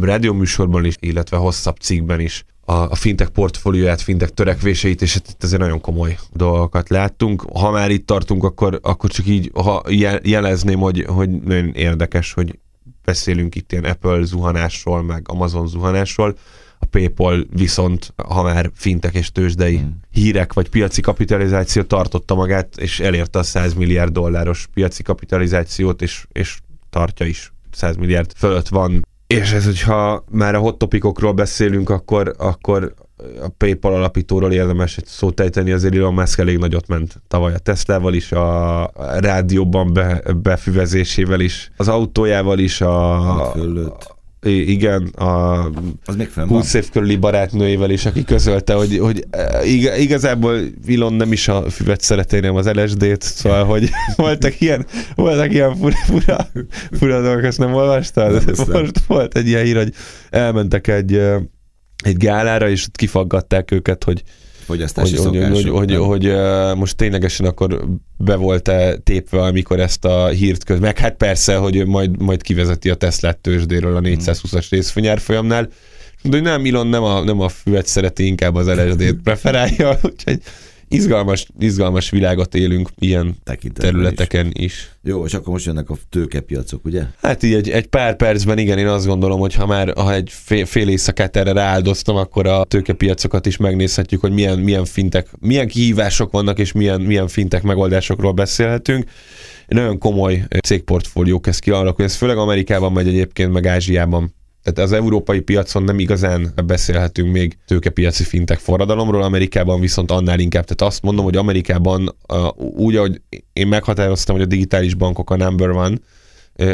rádió 0.00 0.32
műsorban 0.32 0.84
is, 0.84 0.96
illetve 1.00 1.36
hosszabb 1.36 1.76
cikkben 1.76 2.20
is 2.20 2.44
a, 2.60 2.72
a 2.72 2.94
fintek 2.94 3.28
portfólióját, 3.28 4.00
fintek 4.00 4.30
törekvéseit, 4.30 5.02
és 5.02 5.14
itt 5.14 5.42
azért 5.42 5.60
nagyon 5.60 5.80
komoly 5.80 6.18
dolgokat 6.32 6.88
láttunk. 6.88 7.42
Ha 7.54 7.70
már 7.70 7.90
itt 7.90 8.06
tartunk, 8.06 8.44
akkor, 8.44 8.78
akkor 8.82 9.10
csak 9.10 9.26
így 9.26 9.50
ha 9.54 9.82
jelezném, 10.22 10.78
hogy, 10.78 11.04
hogy 11.08 11.30
nagyon 11.30 11.72
érdekes, 11.74 12.32
hogy 12.32 12.58
beszélünk 13.04 13.54
itt 13.54 13.72
ilyen 13.72 13.84
Apple 13.84 14.22
zuhanásról, 14.22 15.02
meg 15.02 15.22
Amazon 15.28 15.66
zuhanásról, 15.66 16.36
PayPal 16.92 17.46
viszont, 17.50 18.14
ha 18.16 18.42
már 18.42 18.70
fintek 18.74 19.14
és 19.14 19.32
tőzsdei 19.32 19.76
hmm. 19.76 20.00
hírek 20.10 20.52
vagy 20.52 20.68
piaci 20.68 21.00
kapitalizáció 21.00 21.82
tartotta 21.82 22.34
magát, 22.34 22.76
és 22.76 23.00
elérte 23.00 23.38
a 23.38 23.42
100 23.42 23.74
milliárd 23.74 24.12
dolláros 24.12 24.68
piaci 24.74 25.02
kapitalizációt, 25.02 26.02
és, 26.02 26.26
és 26.32 26.58
tartja 26.90 27.26
is 27.26 27.52
100 27.70 27.96
milliárd 27.96 28.32
fölött 28.36 28.68
van. 28.68 29.06
És 29.26 29.52
ez, 29.52 29.64
hogyha 29.64 30.24
már 30.30 30.54
a 30.54 30.58
hot 30.58 30.78
topicokról 30.78 31.32
beszélünk, 31.32 31.90
akkor, 31.90 32.34
akkor 32.38 32.94
a 33.42 33.48
PayPal 33.48 33.94
alapítóról 33.94 34.52
érdemes 34.52 34.96
egy 34.96 35.06
szót 35.06 35.40
ejteni, 35.40 35.72
azért 35.72 35.94
Elon 35.94 36.14
Musk 36.14 36.38
elég 36.38 36.58
nagyot 36.58 36.86
ment 36.86 37.22
tavaly 37.28 37.54
a 37.54 37.58
Teslával 37.58 38.14
is, 38.14 38.32
a 38.32 38.90
rádióban 39.18 39.92
be, 39.92 40.22
befüvezésével 40.42 41.40
is, 41.40 41.70
az 41.76 41.88
autójával 41.88 42.58
is, 42.58 42.80
a, 42.80 43.54
igen, 44.50 45.02
a 45.06 45.64
az 46.04 46.16
még 46.16 46.30
20 46.32 46.74
év 46.74 46.90
körüli 46.90 47.16
barátnőjével 47.16 47.90
is, 47.90 48.06
aki 48.06 48.24
közölte, 48.24 48.74
hogy, 48.74 48.98
hogy 48.98 49.26
e, 49.30 49.66
igazából 49.98 50.60
Vilon 50.84 51.12
nem 51.12 51.32
is 51.32 51.48
a 51.48 51.70
füvet 51.70 52.00
szeretné, 52.00 52.48
az 52.48 52.70
LSD-t, 52.72 53.22
szóval, 53.22 53.64
hogy 53.64 53.90
voltak 54.16 54.60
ilyen, 54.60 54.86
voltak 55.14 55.52
ilyen 55.52 55.76
fura, 55.76 55.96
fura, 56.06 56.48
fura 56.90 57.22
dolgok, 57.22 57.44
ezt 57.44 57.58
nem 57.58 57.74
olvastál? 57.74 58.40
Most 58.56 58.98
volt 59.06 59.36
egy 59.36 59.46
ilyen 59.46 59.64
hír, 59.64 59.76
hogy 59.76 59.94
elmentek 60.30 60.88
egy, 60.88 61.14
egy 62.04 62.16
gálára, 62.16 62.68
és 62.68 62.86
kifaggatták 62.92 63.70
őket, 63.70 64.04
hogy 64.04 64.22
fogyasztási 64.62 65.16
hogy, 65.16 65.26
hogy, 65.26 65.68
hogy, 65.68 65.94
hogy, 65.94 66.24
hogy 66.26 66.76
most 66.76 66.96
ténylegesen 66.96 67.46
akkor 67.46 67.84
be 68.16 68.34
volt-e 68.34 68.96
tépve, 68.96 69.42
amikor 69.42 69.80
ezt 69.80 70.04
a 70.04 70.26
hírt 70.26 70.64
köz. 70.64 70.78
Meg 70.78 70.98
hát 70.98 71.16
persze, 71.16 71.56
hogy 71.56 71.86
majd, 71.86 72.22
majd 72.22 72.42
kivezeti 72.42 72.90
a 72.90 72.94
Tesla 72.94 73.32
tőzsdéről 73.32 73.96
a 73.96 74.00
420-as 74.00 74.66
részfonyár 74.70 75.18
folyamnál. 75.18 75.68
De 76.22 76.40
nem, 76.40 76.64
Elon 76.64 76.86
nem 76.86 77.02
a, 77.02 77.24
nem 77.24 77.40
a 77.40 77.48
füvet 77.48 77.86
szereti, 77.86 78.26
inkább 78.26 78.54
az 78.54 78.66
LSD-t 78.66 79.22
preferálja, 79.22 79.98
úgyhogy 80.10 80.40
izgalmas, 80.92 81.46
izgalmas 81.58 82.10
világot 82.10 82.54
élünk 82.54 82.88
ilyen 82.98 83.36
területeken 83.74 84.50
is. 84.52 84.64
is. 84.64 84.90
Jó, 85.02 85.24
és 85.24 85.34
akkor 85.34 85.52
most 85.52 85.66
jönnek 85.66 85.90
a 85.90 85.96
tőkepiacok, 86.08 86.84
ugye? 86.84 87.02
Hát 87.20 87.42
így 87.42 87.54
egy, 87.54 87.70
egy 87.70 87.86
pár 87.86 88.16
percben 88.16 88.58
igen, 88.58 88.78
én 88.78 88.86
azt 88.86 89.06
gondolom, 89.06 89.40
hogy 89.40 89.54
ha 89.54 89.66
már 89.66 89.92
ha 89.96 90.14
egy 90.14 90.30
fél, 90.32 90.66
fél 90.66 90.88
éjszakát 90.88 91.36
erre 91.36 91.52
rááldoztam, 91.52 92.16
akkor 92.16 92.46
a 92.46 92.64
tőkepiacokat 92.64 93.46
is 93.46 93.56
megnézhetjük, 93.56 94.20
hogy 94.20 94.32
milyen, 94.32 94.58
milyen 94.58 94.84
fintek, 94.84 95.28
milyen 95.40 95.68
kihívások 95.68 96.32
vannak, 96.32 96.58
és 96.58 96.72
milyen, 96.72 97.00
milyen 97.00 97.28
fintek 97.28 97.62
megoldásokról 97.62 98.32
beszélhetünk. 98.32 99.04
Egy 99.66 99.76
nagyon 99.76 99.98
komoly 99.98 100.44
cégportfólió 100.64 101.40
kezd 101.40 101.60
kialakulni, 101.60 102.10
ez 102.10 102.16
főleg 102.16 102.36
Amerikában 102.36 102.92
megy 102.92 103.08
egyébként, 103.08 103.52
meg 103.52 103.66
Ázsiában 103.66 104.34
tehát 104.62 104.90
az 104.90 104.92
európai 104.92 105.40
piacon 105.40 105.82
nem 105.82 105.98
igazán 105.98 106.52
beszélhetünk 106.66 107.32
még 107.32 107.56
tőkepiaci 107.66 108.24
fintek 108.24 108.58
forradalomról, 108.58 109.22
Amerikában 109.22 109.80
viszont 109.80 110.10
annál 110.10 110.38
inkább. 110.38 110.64
Tehát 110.64 110.92
azt 110.92 111.02
mondom, 111.02 111.24
hogy 111.24 111.36
Amerikában 111.36 112.16
úgy, 112.56 112.96
ahogy 112.96 113.20
én 113.52 113.66
meghatároztam, 113.66 114.34
hogy 114.34 114.44
a 114.44 114.48
digitális 114.48 114.94
bankok 114.94 115.30
a 115.30 115.36
number 115.36 115.70
one, 115.70 115.96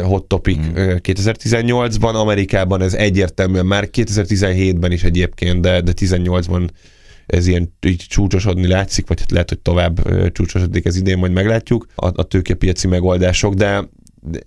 hot 0.01 0.27
topic 0.27 0.57
mm. 0.57 0.73
2018-ban, 0.75 2.13
Amerikában 2.13 2.81
ez 2.81 2.93
egyértelműen 2.93 3.65
már 3.65 3.89
2017-ben 3.91 4.91
is 4.91 5.03
egyébként, 5.03 5.61
de, 5.61 5.81
de 5.81 5.91
18-ban 5.95 6.69
ez 7.25 7.47
ilyen 7.47 7.73
így 7.85 8.05
csúcsosodni 8.07 8.67
látszik, 8.67 9.07
vagy 9.07 9.19
hát 9.19 9.31
lehet, 9.31 9.49
hogy 9.49 9.59
tovább 9.59 10.29
csúcsosodik 10.31 10.85
ez 10.85 10.97
idén, 10.97 11.17
majd 11.17 11.31
meglátjuk 11.31 11.87
a, 11.95 12.05
a 12.05 12.23
tőkepiaci 12.23 12.87
megoldások, 12.87 13.53
de 13.53 13.89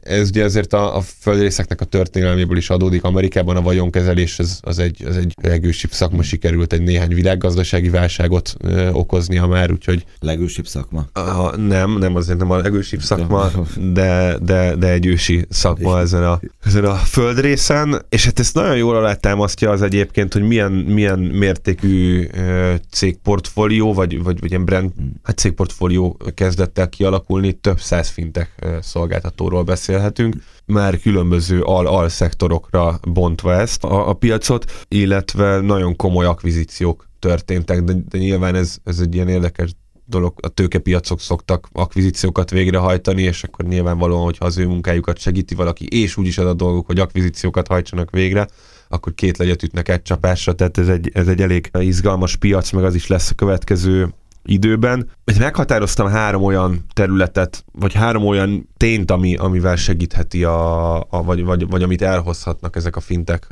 ez 0.02 0.28
ugye 0.28 0.44
azért 0.44 0.72
a, 0.72 0.96
a 0.96 1.00
földrészeknek 1.00 1.80
a 1.80 1.84
történelméből 1.84 2.56
is 2.56 2.70
adódik. 2.70 3.04
Amerikában 3.04 3.56
a 3.56 3.62
vagyonkezelés 3.62 4.38
az, 4.38 4.58
az, 4.62 4.78
egy, 4.78 5.04
az 5.06 5.16
egy 5.16 5.34
legősibb 5.42 5.90
szakma, 5.90 6.22
sikerült 6.22 6.72
egy 6.72 6.82
néhány 6.82 7.14
világgazdasági 7.14 7.88
válságot 7.88 8.54
ö, 8.58 8.90
okoznia 8.90 9.46
már, 9.46 9.72
úgyhogy... 9.72 10.04
Legősibb 10.20 10.66
szakma? 10.66 11.06
A, 11.12 11.56
nem, 11.56 11.98
nem 11.98 12.16
azért 12.16 12.38
nem 12.38 12.50
a 12.50 12.56
legősibb 12.56 13.00
szakma, 13.00 13.50
de, 13.92 14.38
de, 14.42 14.74
de 14.76 14.90
egy 14.90 15.06
ősi 15.06 15.46
szakma 15.48 16.00
ezen 16.00 16.24
a, 16.24 16.40
ezen 16.64 16.84
a 16.84 16.94
földrészen, 16.94 18.02
és 18.08 18.24
hát 18.24 18.38
ezt 18.38 18.54
nagyon 18.54 18.76
jól 18.76 18.96
alátámasztja 18.96 19.70
az 19.70 19.82
egyébként, 19.82 20.32
hogy 20.32 20.42
milyen, 20.42 20.72
milyen 20.72 21.18
mértékű 21.18 22.28
ö, 22.32 22.74
cégportfólió, 22.90 23.94
vagy, 23.94 24.22
vagy, 24.22 24.40
vagy 24.40 24.50
ilyen 24.50 24.64
brand, 24.64 24.90
hmm. 24.96 25.12
hát 25.22 25.38
cégportfólió 25.38 26.18
kezdett 26.34 26.78
el 26.78 26.88
kialakulni, 26.88 27.52
több 27.52 27.80
száz 27.80 28.08
fintek 28.08 28.66
szolgáltatóról 28.80 29.61
szektorról 29.62 29.64
beszélhetünk, 29.64 30.36
már 30.66 30.98
különböző 30.98 31.62
al-al-szektorokra 31.62 33.00
bontva 33.02 33.54
ezt 33.54 33.84
a, 33.84 34.08
a 34.08 34.12
piacot, 34.12 34.84
illetve 34.88 35.60
nagyon 35.60 35.96
komoly 35.96 36.24
akvizíciók 36.24 37.08
történtek, 37.18 37.82
de, 37.82 37.92
de 38.08 38.18
nyilván 38.18 38.54
ez, 38.54 38.76
ez 38.84 38.98
egy 38.98 39.14
ilyen 39.14 39.28
érdekes 39.28 39.70
dolog, 40.06 40.34
a 40.42 40.48
tőkepiacok 40.48 41.20
szoktak 41.20 41.68
akvizíciókat 41.72 42.50
végrehajtani, 42.50 43.22
és 43.22 43.44
akkor 43.44 43.64
nyilvánvalóan, 43.64 44.24
hogyha 44.24 44.44
az 44.44 44.58
ő 44.58 44.66
munkájukat 44.66 45.18
segíti 45.18 45.54
valaki, 45.54 45.86
és 45.90 46.16
úgyis 46.16 46.38
az 46.38 46.46
a 46.46 46.54
dolguk, 46.54 46.86
hogy 46.86 46.98
akvizíciókat 46.98 47.68
hajtsanak 47.68 48.10
végre, 48.10 48.48
akkor 48.88 49.14
két 49.14 49.38
legyet 49.38 49.62
ütnek 49.62 49.88
egy 49.88 50.02
csapásra, 50.02 50.52
tehát 50.52 50.78
ez 50.78 50.88
egy, 50.88 51.10
ez 51.14 51.28
egy 51.28 51.40
elég 51.40 51.70
izgalmas 51.78 52.36
piac, 52.36 52.72
meg 52.72 52.84
az 52.84 52.94
is 52.94 53.06
lesz 53.06 53.30
a 53.30 53.34
következő 53.34 54.14
időben. 54.44 55.10
Meghatároztam 55.38 56.06
három 56.08 56.42
olyan 56.42 56.84
területet, 56.92 57.64
vagy 57.72 57.92
három 57.92 58.26
olyan 58.26 58.68
tényt, 58.76 59.10
ami, 59.10 59.36
amivel 59.36 59.76
segítheti, 59.76 60.44
a, 60.44 60.96
a 61.00 61.22
vagy, 61.22 61.44
vagy, 61.44 61.68
vagy 61.68 61.82
amit 61.82 62.02
elhozhatnak 62.02 62.76
ezek 62.76 62.96
a 62.96 63.00
fintek 63.00 63.46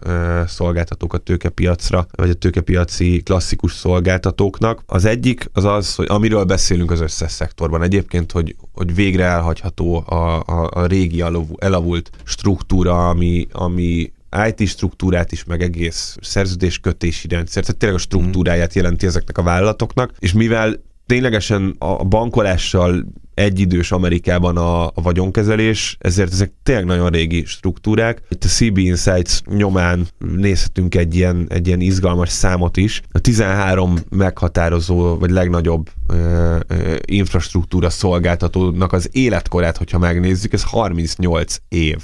szolgáltatók 0.46 1.14
a 1.14 1.18
tőkepiacra, 1.18 2.06
vagy 2.10 2.30
a 2.30 2.34
tőkepiaci 2.34 3.22
klasszikus 3.22 3.72
szolgáltatóknak. 3.72 4.82
Az 4.86 5.04
egyik 5.04 5.50
az 5.52 5.64
az, 5.64 5.94
hogy 5.94 6.06
amiről 6.08 6.44
beszélünk 6.44 6.90
az 6.90 7.00
összes 7.00 7.32
szektorban 7.32 7.82
egyébként, 7.82 8.32
hogy, 8.32 8.56
hogy 8.72 8.94
végre 8.94 9.24
elhagyható 9.24 10.04
a, 10.06 10.42
a, 10.46 10.68
a 10.72 10.86
régi 10.86 11.24
elavult 11.58 12.10
struktúra, 12.24 13.08
ami, 13.08 13.46
ami 13.52 14.12
IT 14.48 14.68
struktúrát 14.68 15.32
is, 15.32 15.44
meg 15.44 15.62
egész 15.62 16.16
szerződéskötési 16.20 17.28
rendszer, 17.28 17.62
tehát 17.62 17.78
tényleg 17.78 17.98
a 17.98 18.02
struktúráját 18.02 18.74
jelenti 18.74 19.06
ezeknek 19.06 19.38
a 19.38 19.42
vállalatoknak, 19.42 20.12
és 20.18 20.32
mivel 20.32 20.80
ténylegesen 21.06 21.74
a 21.78 22.04
bankolással 22.04 23.04
egyidős 23.34 23.92
Amerikában 23.92 24.56
a, 24.56 24.86
a 24.86 25.02
vagyonkezelés, 25.02 25.96
ezért 26.00 26.32
ezek 26.32 26.52
tényleg 26.62 26.84
nagyon 26.84 27.10
régi 27.10 27.44
struktúrák. 27.46 28.22
Itt 28.28 28.44
a 28.44 28.48
CB 28.48 28.78
Insights 28.78 29.40
nyomán 29.42 30.06
nézhetünk 30.18 30.94
egy 30.94 31.14
ilyen, 31.14 31.46
egy 31.48 31.66
ilyen 31.66 31.80
izgalmas 31.80 32.28
számot 32.28 32.76
is. 32.76 33.02
A 33.12 33.18
13 33.18 33.96
meghatározó, 34.10 35.18
vagy 35.18 35.30
legnagyobb 35.30 35.90
ö, 36.06 36.56
ö, 36.66 36.96
infrastruktúra 37.06 37.90
szolgáltatónak 37.90 38.92
az 38.92 39.08
életkorát, 39.12 39.76
hogyha 39.76 39.98
megnézzük, 39.98 40.52
ez 40.52 40.62
38 40.62 41.56
év 41.68 41.98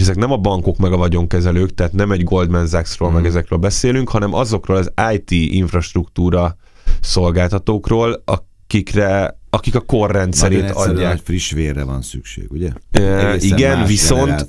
és 0.00 0.06
ezek 0.06 0.16
nem 0.16 0.32
a 0.32 0.36
bankok 0.36 0.76
meg 0.76 0.92
a 0.92 0.96
vagyonkezelők, 0.96 1.74
tehát 1.74 1.92
nem 1.92 2.12
egy 2.12 2.24
Goldman 2.24 2.66
Sachsról 2.66 3.10
mm. 3.10 3.14
meg 3.14 3.26
ezekről 3.26 3.58
beszélünk, 3.58 4.08
hanem 4.08 4.34
azokról 4.34 4.76
az 4.76 4.92
IT 5.12 5.30
infrastruktúra 5.30 6.56
szolgáltatókról, 7.00 8.22
akikre 8.24 9.38
akik 9.52 9.74
a 9.74 9.80
korrendszerét 9.80 10.70
adják. 10.70 11.20
friss 11.24 11.52
vérre 11.52 11.84
van 11.84 12.02
szükség, 12.02 12.50
ugye? 12.50 12.70
E, 12.90 13.36
igen, 13.36 13.86
viszont, 13.86 14.46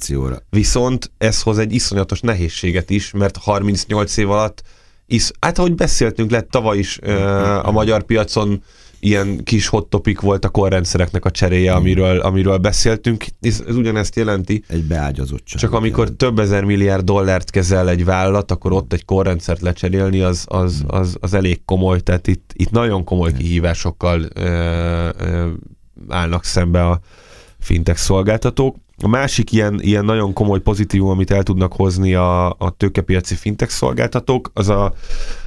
viszont 0.50 1.12
ez 1.18 1.42
hoz 1.42 1.58
egy 1.58 1.74
iszonyatos 1.74 2.20
nehézséget 2.20 2.90
is, 2.90 3.12
mert 3.12 3.38
38 3.38 4.18
év 4.18 4.30
alatt, 4.30 4.64
is, 5.06 5.32
hát 5.40 5.58
ahogy 5.58 5.76
beszéltünk, 5.76 6.32
lett 6.32 6.50
tavaly 6.50 6.78
is 6.78 7.00
e, 7.02 7.60
a 7.60 7.72
magyar 7.72 8.04
piacon 8.04 8.64
ilyen 9.04 9.44
kis 9.44 9.68
hot 9.68 9.90
topic 9.90 10.22
volt 10.22 10.46
a 10.46 10.50
korrendszereknek 10.50 11.26
a 11.26 11.32
cseréje, 11.32 11.74
amiről, 11.74 12.20
amiről 12.20 12.58
beszéltünk. 12.58 13.26
Ez, 13.42 13.64
ez 13.68 13.76
ugyanezt 13.76 14.16
jelenti. 14.16 14.64
Egy 14.68 14.84
beágyazottság. 14.84 15.60
Csak 15.60 15.74
amikor 15.74 16.00
jelent. 16.00 16.18
több 16.18 16.40
ezer 16.40 16.64
milliárd 16.64 17.06
dollárt 17.06 17.50
kezel 17.50 17.90
egy 17.90 18.06
vállalat, 18.06 18.52
akkor 18.52 18.72
ott 18.72 18.94
egy 18.94 19.06
korrendszert 19.06 19.62
lecserélni, 19.62 20.22
az, 20.22 20.46
az, 20.48 20.80
hmm. 20.80 21.00
az, 21.00 21.18
az 21.20 21.34
elég 21.34 21.66
komoly. 21.66 22.00
Tehát 22.00 22.28
itt, 22.28 22.52
itt 22.54 22.72
nagyon 22.72 23.04
komoly 23.04 23.32
kihívásokkal 23.34 24.26
ö, 24.34 25.10
ö, 25.18 25.48
állnak 26.08 26.44
szembe 26.44 26.88
a 26.88 27.00
fintech 27.60 28.00
szolgáltatók. 28.00 28.76
A 29.04 29.08
másik 29.08 29.52
ilyen, 29.52 29.80
ilyen 29.82 30.06
nagyon 30.06 30.34
komoly 30.34 30.60
pozitívum, 30.60 31.10
amit 31.10 31.32
el 31.32 31.44
tudnak 31.44 31.74
hozni 31.74 32.14
a, 32.14 32.50
a 32.50 32.70
tőkepiaci 32.78 33.36
fintech 33.36 33.72
szolgáltatók, 33.72 34.52
az 34.54 34.70
a, 34.70 34.94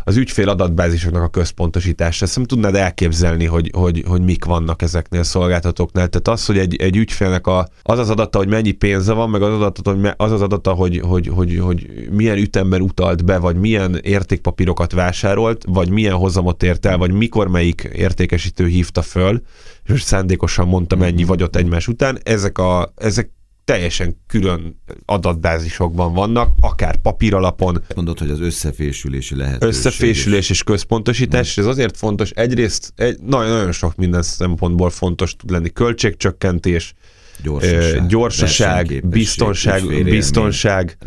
az 0.05 0.17
ügyfél 0.17 0.49
adatbázisoknak 0.49 1.23
a 1.23 1.29
központosítása. 1.29 2.25
Ezt 2.25 2.37
nem 2.37 2.45
tudnád 2.45 2.75
elképzelni, 2.75 3.45
hogy, 3.45 3.71
hogy, 3.77 4.05
hogy 4.07 4.23
mik 4.23 4.45
vannak 4.45 4.83
ezeknél 4.83 5.21
a 5.21 5.25
szolgáltatóknál. 5.25 6.09
Tehát 6.09 6.29
az, 6.29 6.47
hogy 6.47 6.59
egy, 6.59 6.77
egy 6.77 6.97
ügyfélnek 6.97 7.47
a, 7.47 7.69
az 7.83 7.99
az 7.99 8.11
adata, 8.11 8.39
hogy 8.39 8.49
mennyi 8.49 8.71
pénze 8.71 9.13
van, 9.13 9.31
meg 9.31 9.43
az 9.43 9.53
adata, 9.53 9.91
hogy 9.91 10.11
az 10.17 10.33
az 10.33 10.43
adata, 10.43 10.73
hogy, 10.73 11.01
hogy, 11.05 11.27
hogy, 11.27 11.59
hogy 11.59 12.09
milyen 12.11 12.37
ütemben 12.37 12.81
utalt 12.81 13.25
be, 13.25 13.39
vagy 13.39 13.57
milyen 13.57 13.99
értékpapírokat 14.03 14.93
vásárolt, 14.93 15.65
vagy 15.67 15.91
milyen 15.91 16.15
hozamot 16.15 16.63
ért 16.63 16.87
el, 16.87 16.99
vagy 16.99 17.13
mikor 17.13 17.49
melyik 17.49 17.91
értékesítő 17.93 18.67
hívta 18.67 19.03
föl, 19.03 19.43
és 19.85 19.91
most 19.91 20.07
szándékosan 20.07 20.69
mondta 20.69 20.97
mennyi 20.97 21.21
mhm. 21.21 21.29
vagyot 21.29 21.57
egymás 21.57 21.89
után, 21.89 22.19
ezek, 22.23 22.59
a, 22.59 22.93
ezek 22.97 23.31
teljesen 23.65 24.17
külön 24.27 24.83
adatbázisokban 25.05 26.13
vannak, 26.13 26.55
akár 26.61 26.97
papíralapon. 26.97 27.83
Mondod, 27.95 28.19
hogy 28.19 28.31
az 28.31 28.41
összefésülési 28.41 29.37
lehetőség. 29.37 29.69
Összefésülés 29.69 30.51
és 30.51 30.63
központosítás, 30.63 31.49
és 31.49 31.59
ez 31.59 31.67
azért 31.67 31.97
fontos. 31.97 32.31
Egyrészt 32.31 32.93
egy, 32.97 33.19
nagyon, 33.21 33.51
nagyon 33.51 33.73
sok 33.73 33.97
minden 33.97 34.23
szempontból 34.23 34.91
fontos 34.91 35.37
tud 35.37 35.51
lenni. 35.51 35.71
Költségcsökkentés, 35.71 36.95
gyorsaság, 37.43 38.07
gyorsaság 38.07 39.03
biztonság, 39.09 40.05
biztonság 40.05 40.99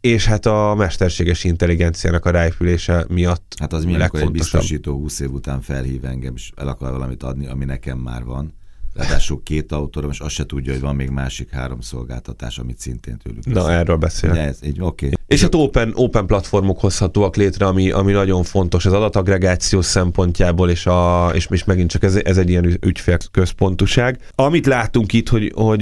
és 0.00 0.24
hát 0.24 0.46
a 0.46 0.74
mesterséges 0.74 1.44
intelligenciának 1.44 2.24
a 2.24 2.30
rájfülése 2.30 3.04
miatt 3.08 3.54
Hát 3.58 3.72
az 3.72 3.84
milyen, 3.84 4.10
egy 4.12 4.30
biztosító 4.30 4.92
20 4.92 5.20
év 5.20 5.32
után 5.32 5.60
felhív 5.60 6.04
engem, 6.04 6.34
és 6.36 6.50
el 6.56 6.68
akar 6.68 6.90
valamit 6.90 7.22
adni, 7.22 7.46
ami 7.46 7.64
nekem 7.64 7.98
már 7.98 8.24
van, 8.24 8.54
Ráadásul 8.94 9.42
két 9.42 9.72
autóra, 9.72 10.08
és 10.08 10.20
azt 10.20 10.34
se 10.34 10.46
tudja, 10.46 10.72
hogy 10.72 10.80
van 10.80 10.94
még 10.94 11.10
másik 11.10 11.50
három 11.50 11.80
szolgáltatás, 11.80 12.58
amit 12.58 12.78
szintén 12.78 13.18
tőlük. 13.22 13.44
Na, 13.44 13.60
össze. 13.60 13.70
erről 13.72 13.96
beszélek. 13.96 14.36
Ez, 14.38 14.58
így, 14.62 14.80
okay. 14.80 15.10
És 15.26 15.42
hát 15.42 15.54
open, 15.54 15.92
open 15.94 16.26
platformok 16.26 16.80
hozhatóak 16.80 17.36
létre, 17.36 17.66
ami, 17.66 17.90
ami 17.90 18.12
nagyon 18.12 18.42
fontos 18.42 18.86
az 18.86 18.92
adatagregáció 18.92 19.80
szempontjából, 19.80 20.70
és, 20.70 20.86
a, 20.86 21.30
és, 21.34 21.46
és 21.50 21.64
megint 21.64 21.90
csak 21.90 22.02
ez, 22.02 22.14
ez 22.14 22.38
egy 22.38 22.50
ilyen 22.50 22.78
ügyfélközpontúság. 22.80 24.18
Amit 24.34 24.66
látunk 24.66 25.12
itt, 25.12 25.28
hogy, 25.28 25.52
hogy 25.54 25.80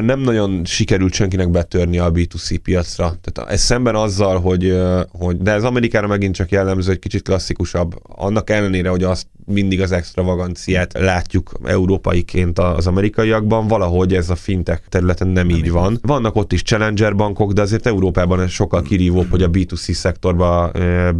nem 0.00 0.20
nagyon 0.20 0.64
sikerült 0.64 1.12
senkinek 1.12 1.50
betörni 1.50 1.98
a 1.98 2.10
B2C 2.10 2.58
piacra. 2.62 3.14
Tehát 3.22 3.50
ez 3.52 3.60
szemben 3.60 3.94
azzal, 3.94 4.40
hogy, 4.40 4.78
hogy 5.12 5.36
de 5.36 5.52
ez 5.52 5.64
Amerikára 5.64 6.06
megint 6.06 6.34
csak 6.34 6.50
jellemző, 6.50 6.88
hogy 6.88 6.98
kicsit 6.98 7.22
klasszikusabb. 7.22 7.94
Annak 8.02 8.50
ellenére, 8.50 8.88
hogy 8.88 9.02
azt 9.02 9.26
mindig 9.50 9.80
az 9.80 9.92
extravaganciát 9.92 10.92
látjuk 10.98 11.52
európaiként 11.64 12.58
az 12.58 12.86
amerikaiakban, 12.86 13.66
valahogy 13.66 14.14
ez 14.14 14.30
a 14.30 14.34
fintech 14.34 14.82
területen 14.88 15.28
nem, 15.28 15.46
nem 15.46 15.56
így 15.56 15.70
van. 15.70 15.98
Vannak 16.02 16.36
ott 16.36 16.52
is 16.52 16.62
challenger 16.62 17.16
bankok, 17.16 17.52
de 17.52 17.62
azért 17.62 17.86
Európában 17.86 18.40
ez 18.40 18.50
sokkal 18.50 18.82
kirívóbb, 18.82 19.30
hogy 19.30 19.42
a 19.42 19.50
B2C 19.50 19.92
szektorba 19.92 20.70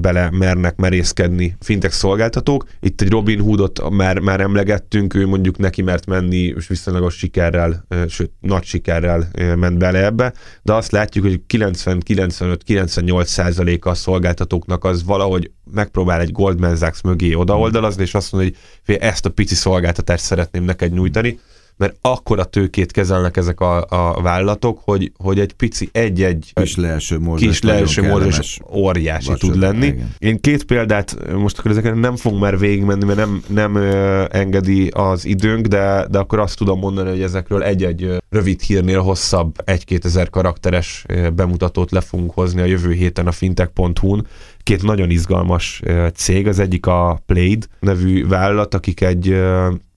bele 0.00 0.30
mernek 0.30 0.76
merészkedni 0.76 1.56
fintech 1.60 1.94
szolgáltatók. 1.94 2.64
Itt 2.80 3.00
egy 3.00 3.10
Robin 3.10 3.40
Hoodot 3.40 3.90
már, 3.90 4.18
már 4.18 4.40
emlegettünk, 4.40 5.14
ő 5.14 5.26
mondjuk 5.26 5.58
neki 5.58 5.82
mert 5.82 6.06
menni, 6.06 6.36
és 6.36 6.66
viszonylagos 6.66 7.16
sikerrel, 7.16 7.86
sőt, 8.08 8.30
nagy 8.40 8.64
sikerrel 8.64 9.28
ment 9.56 9.78
bele 9.78 10.04
ebbe, 10.04 10.32
de 10.62 10.72
azt 10.72 10.92
látjuk, 10.92 11.24
hogy 11.24 11.40
90-95-98 11.48 13.24
százaléka 13.24 13.90
a 13.90 13.94
szolgáltatóknak 13.94 14.84
az 14.84 15.04
valahogy 15.04 15.50
megpróbál 15.72 16.20
egy 16.20 16.32
Goldman 16.32 16.76
Sachs 16.76 17.00
mögé 17.02 17.34
odaoldalazni, 17.34 18.02
és 18.02 18.14
azt 18.14 18.32
mondja, 18.32 18.56
hogy 18.86 18.94
ezt 18.94 19.26
a 19.26 19.30
pici 19.30 19.54
szolgáltatást 19.54 20.24
szeretném 20.24 20.64
neked 20.64 20.92
nyújtani, 20.92 21.38
mert 21.80 21.96
akkora 22.00 22.44
tőkét 22.44 22.92
kezelnek 22.92 23.36
ezek 23.36 23.60
a, 23.60 23.86
a 23.88 24.22
vállalatok, 24.22 24.80
hogy, 24.84 25.12
hogy 25.16 25.40
egy 25.40 25.52
pici, 25.52 25.88
egy-egy 25.92 26.52
kis 26.54 26.76
leelső 26.76 27.18
morzsás, 27.18 27.48
kis 27.48 27.62
leelső 27.62 28.02
morzsás 28.02 28.60
óriási 28.72 29.32
tud 29.38 29.56
lenni. 29.56 29.86
Igen. 29.86 30.14
Én 30.18 30.40
két 30.40 30.64
példát, 30.64 31.16
most 31.32 31.58
akkor 31.58 31.70
ezeken 31.70 31.98
nem 31.98 32.16
fogunk 32.16 32.42
már 32.42 32.58
végigmenni, 32.58 33.04
mert 33.04 33.18
nem, 33.18 33.42
nem 33.46 33.74
ö, 33.74 34.24
engedi 34.30 34.88
az 34.88 35.24
időnk, 35.24 35.66
de, 35.66 36.06
de 36.10 36.18
akkor 36.18 36.38
azt 36.38 36.56
tudom 36.56 36.78
mondani, 36.78 37.08
hogy 37.08 37.22
ezekről 37.22 37.62
egy-egy 37.62 38.16
rövid 38.30 38.60
hírnél 38.60 39.00
hosszabb, 39.00 39.54
egy-két 39.64 40.04
ezer 40.04 40.30
karakteres 40.30 41.04
bemutatót 41.34 41.90
le 41.90 42.00
fogunk 42.00 42.30
hozni 42.30 42.60
a 42.60 42.64
jövő 42.64 42.92
héten 42.92 43.26
a 43.26 43.32
fintech.hu-n, 43.32 44.26
két 44.64 44.82
nagyon 44.82 45.10
izgalmas 45.10 45.82
cég, 46.14 46.46
az 46.46 46.58
egyik 46.58 46.86
a 46.86 47.22
Played 47.26 47.66
nevű 47.80 48.26
vállalat, 48.26 48.74
akik 48.74 49.00
egy 49.00 49.40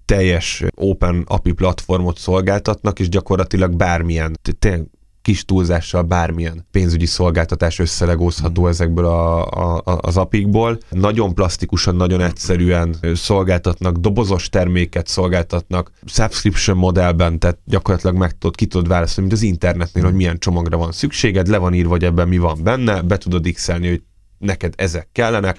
teljes 0.06 0.64
open 0.76 1.24
API 1.28 1.52
platformot 1.52 2.18
szolgáltatnak, 2.18 3.00
és 3.00 3.10
gyakorlatilag 3.10 3.76
bármilyen, 3.76 4.38
tényleg 4.60 4.88
kis 5.24 5.46
túlzással 5.46 6.02
bármilyen 6.02 6.66
pénzügyi 6.72 7.06
szolgáltatás 7.06 7.80
összelegózható 7.80 8.64
mm. 8.64 8.68
ezekből 8.68 9.06
a, 9.06 9.46
a, 9.76 9.82
az 10.02 10.18
apikból. 10.18 10.78
Nagyon 10.90 11.34
plastikusan, 11.34 11.96
nagyon 11.96 12.22
egyszerűen 12.22 12.96
szolgáltatnak, 13.14 13.98
dobozos 13.98 14.50
terméket 14.50 15.08
szolgáltatnak, 15.08 15.92
subscription 16.06 16.78
modellben, 16.78 17.40
tehát 17.40 17.60
gyakorlatilag 17.66 18.16
meg 18.16 18.38
tudod, 18.38 18.56
ki 18.56 18.66
tudod 18.66 18.88
válaszolni, 18.88 19.30
mint 19.30 19.42
az 19.42 19.48
internetnél, 19.48 20.04
hogy 20.04 20.14
milyen 20.14 20.38
csomagra 20.38 20.78
van 20.78 20.92
szükséged, 20.92 21.48
le 21.48 21.58
van 21.58 21.74
írva, 21.74 21.90
hogy 21.90 22.04
ebben 22.04 22.28
mi 22.28 22.38
van 22.38 22.64
benne, 22.64 23.02
be 23.02 23.18
tudod 23.18 23.52
x 23.54 23.68
hogy 23.68 24.04
neked 24.38 24.74
ezek 24.78 25.10
kellenek, 25.12 25.58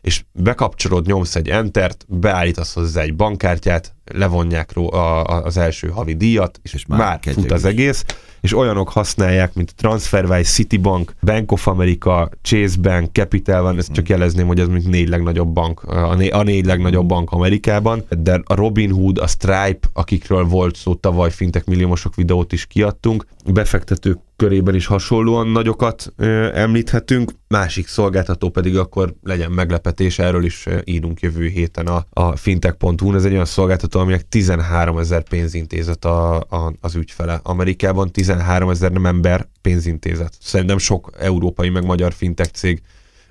és 0.00 0.24
bekapcsolod, 0.32 1.06
nyomsz 1.06 1.36
egy 1.36 1.48
entert, 1.48 2.04
beállítasz 2.08 2.74
hozzá 2.74 3.00
egy 3.00 3.14
bankkártyát, 3.14 3.94
levonják 4.04 4.72
ró 4.72 4.92
a, 4.92 5.24
a, 5.24 5.44
az 5.44 5.56
első 5.56 5.88
havi 5.88 6.14
díjat, 6.14 6.60
és, 6.62 6.72
és 6.74 6.86
már, 6.86 6.98
már 6.98 7.34
fut 7.34 7.50
az 7.50 7.64
egész, 7.64 8.04
és 8.40 8.56
olyanok 8.56 8.88
használják, 8.88 9.54
mint 9.54 9.74
TransferWise, 9.74 10.50
Citibank, 10.50 11.14
Bank 11.22 11.52
of 11.52 11.66
America, 11.66 12.30
Chase 12.42 12.80
Bank, 12.80 13.12
Capital 13.12 13.64
One, 13.64 13.78
ezt 13.78 13.92
csak 13.92 14.06
hmm. 14.06 14.14
jelezném, 14.16 14.46
hogy 14.46 14.60
ez 14.60 14.68
mint 14.68 14.88
négy 14.88 15.08
legnagyobb 15.08 15.48
bank, 15.48 15.82
a, 15.82 16.14
né, 16.14 16.28
a 16.28 16.42
négy 16.42 16.64
legnagyobb 16.64 17.06
bank 17.06 17.30
Amerikában, 17.30 18.04
de 18.08 18.40
a 18.44 18.54
Robinhood, 18.54 19.18
a 19.18 19.26
Stripe, 19.26 19.88
akikről 19.92 20.44
volt 20.44 20.76
szó 20.76 20.94
tavaly 20.94 21.30
fintek 21.30 21.64
milliómosok 21.64 22.14
videót 22.14 22.52
is 22.52 22.66
kiadtunk, 22.66 23.26
befektetők 23.44 24.18
körében 24.40 24.74
is 24.74 24.86
hasonlóan 24.86 25.46
nagyokat 25.48 26.12
említhetünk, 26.54 27.32
másik 27.48 27.86
szolgáltató 27.86 28.48
pedig 28.50 28.76
akkor 28.76 29.14
legyen 29.22 29.50
meglepetés, 29.50 30.18
erről 30.18 30.44
is 30.44 30.66
írunk 30.84 31.20
jövő 31.20 31.46
héten 31.46 31.86
a, 31.86 32.06
a 32.10 32.36
fintech.hu, 32.36 33.14
ez 33.14 33.24
egy 33.24 33.32
olyan 33.32 33.44
szolgáltató, 33.44 34.00
aminek 34.00 34.28
13 34.28 34.98
ezer 34.98 35.22
pénzintézet 35.22 36.04
a, 36.04 36.36
a, 36.36 36.72
az 36.80 36.94
ügyfele. 36.94 37.40
Amerikában 37.42 38.12
13 38.12 38.70
ezer 38.70 38.92
nem 38.92 39.06
ember 39.06 39.48
pénzintézet. 39.60 40.32
Szerintem 40.40 40.78
sok 40.78 41.10
európai 41.18 41.68
meg 41.68 41.84
magyar 41.84 42.12
fintech 42.12 42.50
cég 42.50 42.82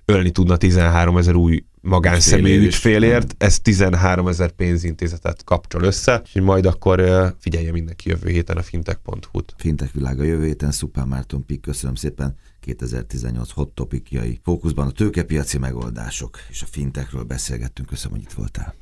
ölni 0.06 0.32
tudna 0.32 0.58
13 0.58 1.18
ezer 1.18 1.36
új 1.36 1.64
magánszemély 1.82 2.58
ügyfélért, 2.58 3.36
ez 3.38 3.60
13 3.60 4.28
ezer 4.28 4.52
pénzintézetet 4.52 5.44
kapcsol 5.44 5.84
össze, 5.84 6.22
és 6.34 6.42
majd 6.42 6.66
akkor 6.66 7.04
figyelje 7.40 7.72
mindenki 7.72 8.10
jövő 8.10 8.30
héten 8.30 8.58
a 8.58 8.62
fintech.hu-t. 8.62 9.54
Fintech 9.58 9.94
világa 9.94 10.24
jövő 10.24 10.46
héten, 10.46 10.72
Szupán 10.72 11.08
Márton 11.08 11.46
Pik, 11.46 11.62
köszönöm 11.62 11.96
szépen. 11.96 12.36
2018 12.60 13.52
hot 13.52 13.70
topikjai. 13.70 14.40
Fókuszban 14.44 14.88
a 14.88 14.92
tőkepiaci 14.92 15.58
megoldások 15.58 16.38
és 16.50 16.62
a 16.62 16.66
fintechről 16.66 17.24
beszélgettünk. 17.24 17.88
Köszönöm, 17.88 18.18
hogy 18.18 18.26
itt 18.26 18.34
voltál. 18.34 18.76